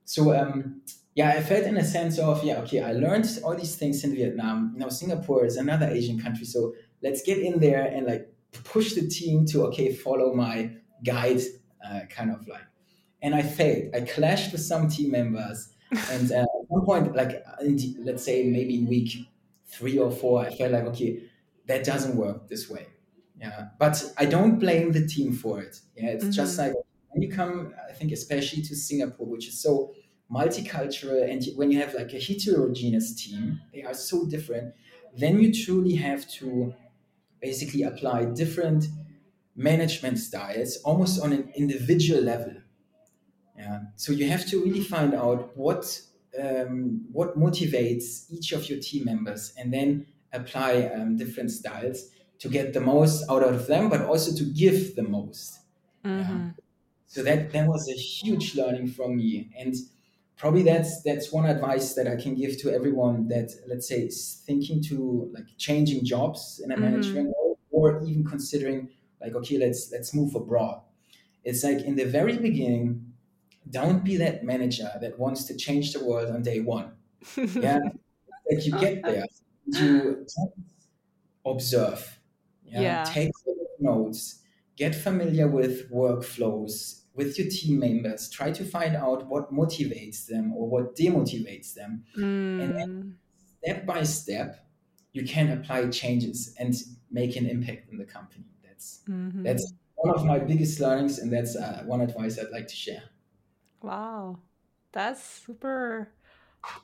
[0.04, 0.82] So um,
[1.14, 4.14] yeah, I felt in a sense of, yeah, okay, I learned all these things in
[4.14, 4.72] Vietnam.
[4.74, 6.44] You know, Singapore is another Asian country.
[6.44, 8.28] So let's get in there and like
[8.64, 10.72] push the team to, okay, follow my
[11.04, 11.40] guide
[11.86, 12.66] uh, kind of like.
[13.22, 13.94] And I failed.
[13.94, 15.70] I clashed with some team members.
[16.10, 19.28] And uh, at one point, like, the, let's say maybe in week
[19.68, 21.22] three or four, I felt like, okay,
[21.66, 22.88] that doesn't work this way.
[23.38, 23.68] Yeah.
[23.78, 25.78] But I don't blame the team for it.
[25.96, 26.08] Yeah.
[26.08, 26.32] It's mm-hmm.
[26.32, 26.72] just like
[27.10, 29.94] when you come, I think, especially to Singapore, which is so
[30.32, 34.74] multicultural and when you have like a heterogeneous team they are so different
[35.16, 36.74] then you truly have to
[37.40, 38.86] basically apply different
[39.54, 42.54] management styles almost on an individual level
[43.56, 46.00] yeah so you have to really find out what
[46.42, 52.08] um, what motivates each of your team members and then apply um, different styles
[52.40, 55.60] to get the most out of them but also to give the most
[56.04, 56.46] mm-hmm.
[56.46, 56.50] yeah.
[57.06, 59.74] so that that was a huge learning from me and
[60.36, 64.42] probably that's that's one advice that I can give to everyone that let's say is
[64.46, 66.84] thinking to like changing jobs in a mm-hmm.
[66.84, 68.88] management role or even considering
[69.20, 70.80] like okay let's let's move abroad.
[71.44, 73.12] It's like in the very beginning,
[73.70, 76.92] don't be that manager that wants to change the world on day one.
[77.36, 77.78] Yeah,
[78.50, 79.24] like you get there,
[79.66, 80.26] you
[81.46, 82.18] observe,
[82.64, 83.04] yeah, yeah.
[83.04, 83.30] take
[83.80, 84.42] notes,
[84.76, 90.52] get familiar with workflows, with your team members try to find out what motivates them
[90.54, 92.62] or what demotivates them mm.
[92.62, 93.10] and then hmm.
[93.62, 94.66] step by step
[95.12, 96.74] you can apply changes and
[97.10, 99.42] make an impact in the company that's mm-hmm.
[99.42, 103.02] that's one of my biggest learnings and that's uh, one advice i'd like to share
[103.82, 104.36] wow
[104.92, 106.10] that's super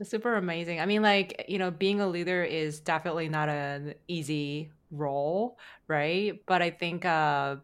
[0.02, 4.70] super amazing i mean like you know being a leader is definitely not an easy
[4.90, 5.58] role
[5.88, 7.56] right but i think uh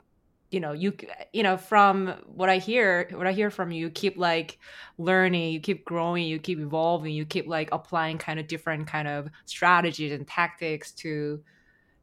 [0.51, 0.93] you know you
[1.33, 4.59] you know from what i hear what i hear from you, you keep like
[4.99, 9.09] learning you keep growing you keep evolving you keep like applying kind of different kind
[9.09, 11.43] of strategies and tactics to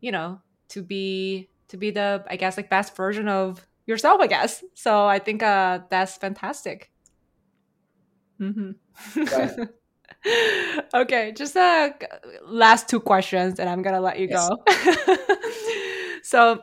[0.01, 4.27] you know to be to be the i guess like best version of yourself i
[4.27, 6.91] guess so i think uh that's fantastic
[8.39, 8.71] mm-hmm.
[10.93, 11.89] okay just uh
[12.45, 14.49] last two questions and i'm gonna let you yes.
[14.49, 15.17] go
[16.23, 16.61] so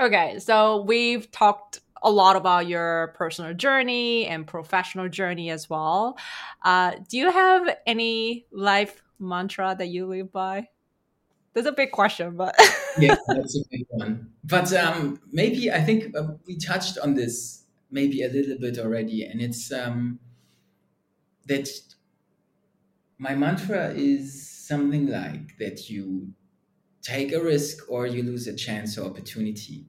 [0.00, 6.18] Okay, so we've talked a lot about your personal journey and professional journey as well.
[6.62, 10.68] Uh, do you have any life mantra that you live by?
[11.54, 12.54] That's a big question, but
[12.98, 14.30] yeah, that's a big one.
[14.42, 19.24] But um, maybe I think uh, we touched on this maybe a little bit already,
[19.24, 20.18] and it's um,
[21.46, 21.68] that
[23.18, 26.34] my mantra is something like that you
[27.04, 29.86] take a risk or you lose a chance or opportunity.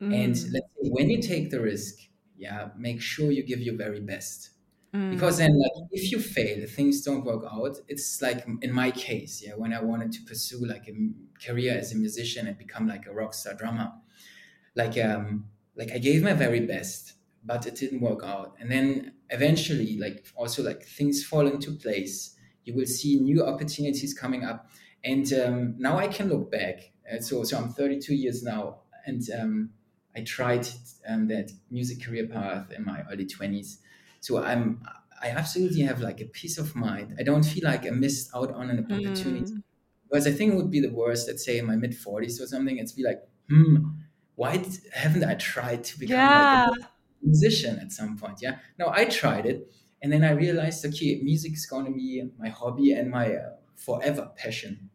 [0.00, 0.14] Mm.
[0.14, 1.94] And let's say when you take the risk,
[2.36, 4.50] yeah, make sure you give your very best.
[4.94, 5.10] Mm.
[5.10, 7.78] Because then, like, if you fail, things don't work out.
[7.88, 10.94] It's like in my case, yeah, when I wanted to pursue like a
[11.44, 13.90] career as a musician and become like a rock star drummer,
[14.76, 17.14] like, um, like I gave my very best,
[17.44, 18.56] but it didn't work out.
[18.60, 22.36] And then eventually, like, also like things fall into place.
[22.64, 24.68] You will see new opportunities coming up
[25.04, 26.92] and um, now I can look back.
[27.10, 29.70] Uh, so, so I'm 32 years now, and um,
[30.14, 30.68] I tried
[31.06, 33.78] um, that music career path in my early 20s.
[34.20, 34.82] So I'm
[35.20, 37.16] I absolutely have like a peace of mind.
[37.18, 39.52] I don't feel like I missed out on an opportunity.
[39.52, 39.62] Mm.
[40.08, 42.46] Because I think it would be the worst, let's say in my mid 40s or
[42.46, 43.76] something, it's be like, hmm,
[44.36, 46.68] why haven't I tried to become Yeah.
[46.70, 46.70] like
[47.22, 48.38] a musician at some point?
[48.40, 48.58] Yeah.
[48.78, 49.72] No, I tried it.
[50.00, 53.56] And then I realized, okay, music is going to be my hobby and my uh,
[53.78, 54.90] forever passion.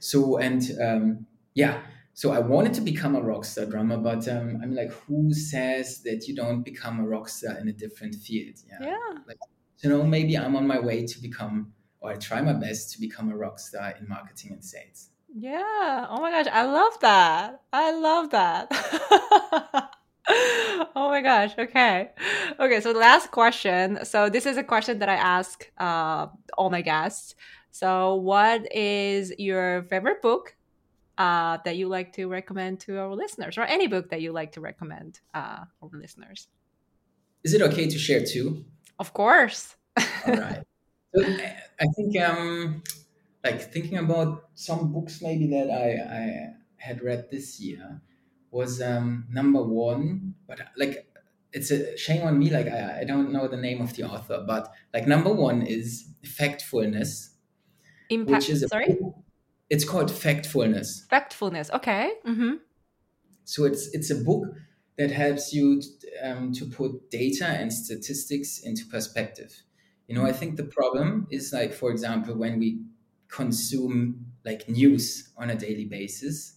[0.00, 1.82] So, and um, yeah,
[2.14, 6.02] so I wanted to become a rock star drummer, but um, I'm like, who says
[6.02, 8.56] that you don't become a rock star in a different field?
[8.68, 8.88] Yeah.
[8.88, 9.18] Yeah.
[9.26, 9.38] Like,
[9.82, 13.00] you know, maybe I'm on my way to become, or I try my best to
[13.00, 15.10] become a rock star in marketing and sales.
[15.34, 16.06] Yeah.
[16.08, 17.60] Oh my gosh, I love that.
[17.72, 18.68] I love that.
[20.28, 21.52] oh my gosh.
[21.58, 22.10] Okay.
[22.58, 22.80] Okay.
[22.80, 24.04] So the last question.
[24.04, 26.26] So this is a question that I ask uh,
[26.56, 27.34] all my guests.
[27.78, 30.56] So, what is your favorite book
[31.16, 34.50] uh, that you like to recommend to our listeners, or any book that you like
[34.58, 36.48] to recommend uh, our listeners?
[37.44, 38.64] Is it okay to share too?
[38.98, 39.76] Of course.
[39.96, 40.64] All right.
[41.14, 42.82] So I think um,
[43.44, 45.86] like thinking about some books maybe that I,
[46.18, 46.22] I
[46.78, 48.00] had read this year
[48.50, 51.06] was um, number one, but like
[51.52, 52.50] it's a shame on me.
[52.50, 56.06] Like I, I don't know the name of the author, but like number one is
[56.26, 57.37] Factfulness,
[58.10, 58.44] Impact.
[58.44, 58.94] which is Sorry.
[58.94, 59.14] book-
[59.70, 61.06] It's called Factfulness.
[61.08, 61.70] Factfulness.
[61.74, 62.10] Okay.
[62.26, 62.54] Mm-hmm.
[63.44, 64.44] So it's it's a book
[64.96, 65.80] that helps you
[66.22, 69.62] um, to put data and statistics into perspective.
[70.08, 72.80] You know, I think the problem is like, for example, when we
[73.28, 76.54] consume like news on a daily basis,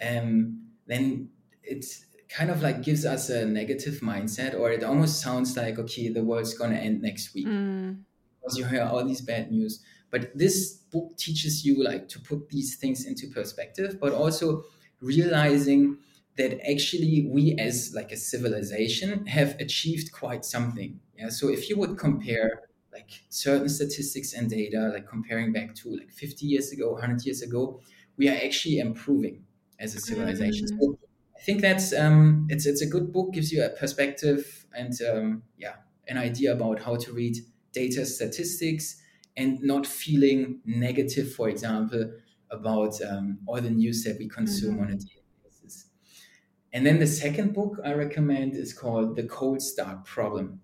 [0.00, 1.30] um, then
[1.62, 1.84] it
[2.28, 6.22] kind of like gives us a negative mindset, or it almost sounds like, okay, the
[6.22, 8.04] world's gonna end next week Mm.
[8.40, 9.82] because you hear all these bad news.
[10.10, 14.64] But this book teaches you like to put these things into perspective, but also
[15.00, 15.98] realizing
[16.36, 21.00] that actually we as like a civilization have achieved quite something.
[21.16, 21.28] Yeah.
[21.28, 26.10] So if you would compare like certain statistics and data, like comparing back to like
[26.10, 27.80] 50 years ago, 100 years ago,
[28.16, 29.44] we are actually improving
[29.78, 30.66] as a civilization.
[30.66, 30.80] Mm.
[30.80, 30.98] So
[31.36, 35.42] I think that's um, it's it's a good book, gives you a perspective and um,
[35.56, 35.76] yeah,
[36.08, 37.36] an idea about how to read
[37.72, 38.99] data statistics
[39.40, 42.04] and not feeling negative, for example,
[42.50, 44.82] about um, all the news that we consume Mhm.
[44.82, 45.86] on a daily basis.
[46.72, 50.60] And then the second book I recommend is called The Cold Start Problem.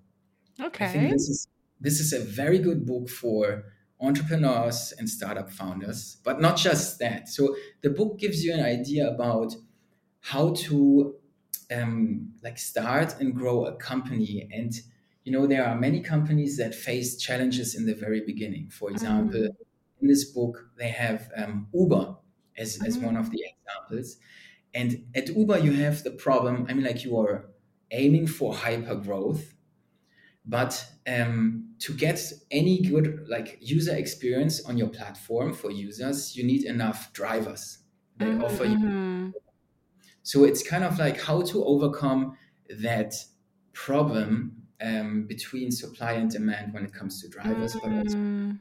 [0.80, 1.10] I think Okay.
[1.10, 1.48] this is
[1.80, 3.64] this is a very good book for
[4.00, 7.28] entrepreneurs and startup founders, but not just that.
[7.28, 9.54] So the book gives you an idea about
[10.20, 11.16] how to
[11.70, 14.72] um, like start and grow a company and
[15.26, 19.44] you know there are many companies that face challenges in the very beginning for example
[19.44, 19.56] Mm.
[20.00, 22.16] in this book they have um, uber
[22.56, 23.02] as, as Mhm.
[23.02, 24.18] one of the examples
[24.74, 27.50] and at uber you have the problem i mean like you are
[27.92, 29.54] aiming for hyper growth
[30.44, 32.20] but um, to get
[32.50, 37.80] any good like user experience on your platform for users you need enough drivers
[38.18, 39.34] that Mhm, offer you mhm.
[40.22, 42.36] so it's kind of like how to overcome
[42.68, 43.14] that
[43.72, 48.60] problem um, between supply and demand when it comes to drivers, but also Mm.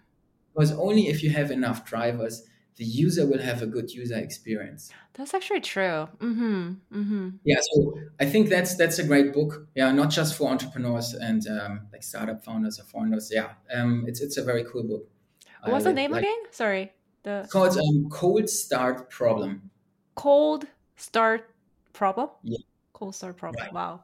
[0.53, 2.43] because only if you have enough drivers,
[2.77, 4.91] the user will have a good user experience.
[5.13, 6.07] That's actually true.
[6.19, 6.73] Mm-hmm.
[6.93, 7.29] Mm-hmm.
[7.45, 9.67] Yeah, so I think that's that's a great book.
[9.75, 13.31] Yeah, not just for entrepreneurs and um, like startup founders or founders.
[13.33, 15.07] Yeah, um, it's it's a very cool book.
[15.63, 16.41] I What's the name like- again?
[16.51, 16.91] Sorry.
[17.23, 19.71] The It's called um, Cold Start Problem.
[20.15, 20.65] cold
[20.97, 21.49] start
[21.93, 22.29] problem.
[22.43, 22.59] Yeah.
[22.93, 23.63] Cold start problem.
[23.63, 23.73] Right.
[23.73, 24.03] Wow.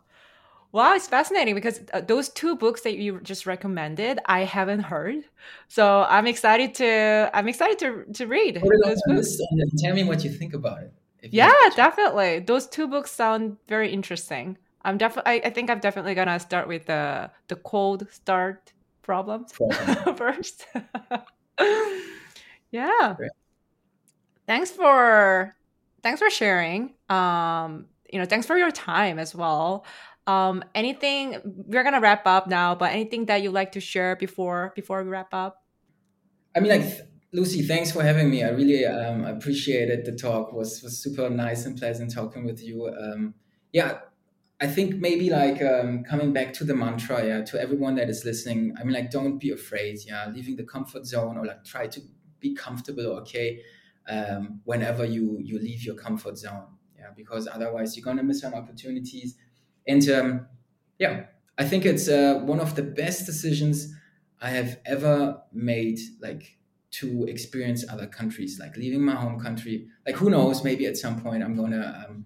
[0.73, 5.25] Wow, it's fascinating because uh, those two books that you just recommended, I haven't heard.
[5.67, 9.37] So I'm excited to I'm excited to to read Put it on those books.
[9.79, 10.93] tell me what you think about it.
[11.29, 11.75] Yeah, have the chance.
[11.75, 12.39] definitely.
[12.39, 14.57] Those two books sound very interesting.
[14.83, 15.31] I'm definitely.
[15.43, 20.15] I, I think I'm definitely gonna start with the the cold start problems Problem.
[20.15, 20.65] first.
[22.71, 23.13] yeah.
[23.17, 23.31] Great.
[24.47, 25.55] Thanks for
[26.01, 26.93] thanks for sharing.
[27.09, 29.85] Um, you know, thanks for your time as well.
[30.27, 34.71] Um, anything we're gonna wrap up now, but anything that you'd like to share before
[34.75, 35.63] before we wrap up?
[36.55, 37.01] I mean, like th-
[37.33, 38.43] Lucy, thanks for having me.
[38.43, 40.53] I really um, appreciated the talk.
[40.53, 42.87] was was super nice and pleasant talking with you.
[42.87, 43.33] Um,
[43.71, 43.99] yeah,
[44.59, 48.25] I think maybe like um, coming back to the mantra, yeah, to everyone that is
[48.25, 48.75] listening.
[48.79, 49.99] I mean, like, don't be afraid.
[50.05, 52.01] Yeah, leaving the comfort zone or like try to
[52.39, 53.07] be comfortable.
[53.21, 53.61] Okay,
[54.07, 56.67] um, whenever you you leave your comfort zone.
[56.95, 59.35] Yeah, because otherwise you're gonna miss on opportunities.
[59.87, 60.47] And um,
[60.99, 61.25] yeah,
[61.57, 63.93] I think it's uh, one of the best decisions
[64.41, 65.99] I have ever made.
[66.21, 66.57] Like
[66.91, 69.87] to experience other countries, like leaving my home country.
[70.05, 70.63] Like who knows?
[70.63, 72.25] Maybe at some point I'm gonna um,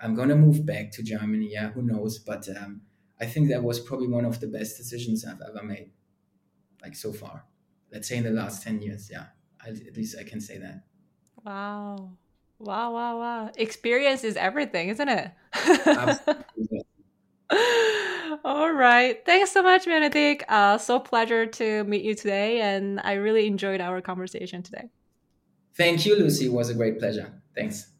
[0.00, 1.50] I'm gonna move back to Germany.
[1.52, 2.18] Yeah, who knows?
[2.18, 2.82] But um,
[3.20, 5.90] I think that was probably one of the best decisions I've ever made.
[6.82, 7.44] like so far.
[7.92, 9.08] Let's say in the last 10 years.
[9.10, 9.26] Yeah.
[9.64, 10.84] I, at least I can say that.
[11.44, 12.12] Wow.
[12.58, 13.50] Wow, wow, wow.
[13.56, 15.30] Experience is everything, isn't it?
[18.44, 19.24] All right.
[19.24, 20.44] Thanks so much, Benedikt.
[20.48, 24.90] Uh, so pleasure to meet you today, and I really enjoyed our conversation today.
[25.76, 26.46] Thank you, Lucy.
[26.46, 27.32] It was a great pleasure.
[27.54, 27.90] Thanks.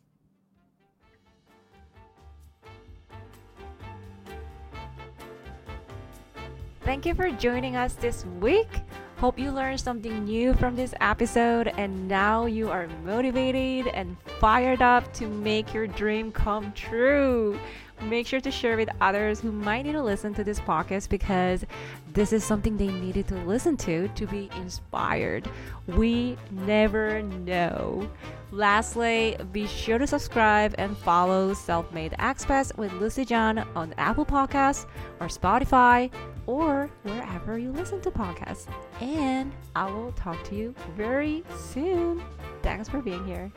[6.87, 8.69] Thank you for joining us this week.
[9.17, 14.83] Hope you learned something new from this episode and now you are motivated and fired
[14.83, 17.59] up to make your dream come true.
[18.03, 21.65] Make sure to share with others who might need to listen to this podcast because
[22.13, 25.49] this is something they needed to listen to to be inspired.
[25.87, 28.09] We never know.
[28.53, 34.25] Lastly, be sure to subscribe and follow Self Made Expats with Lucy John on Apple
[34.25, 34.87] Podcasts
[35.21, 36.11] or Spotify
[36.47, 38.67] or wherever you listen to podcasts.
[39.01, 42.23] And I will talk to you very soon.
[42.63, 43.51] Thanks for being here.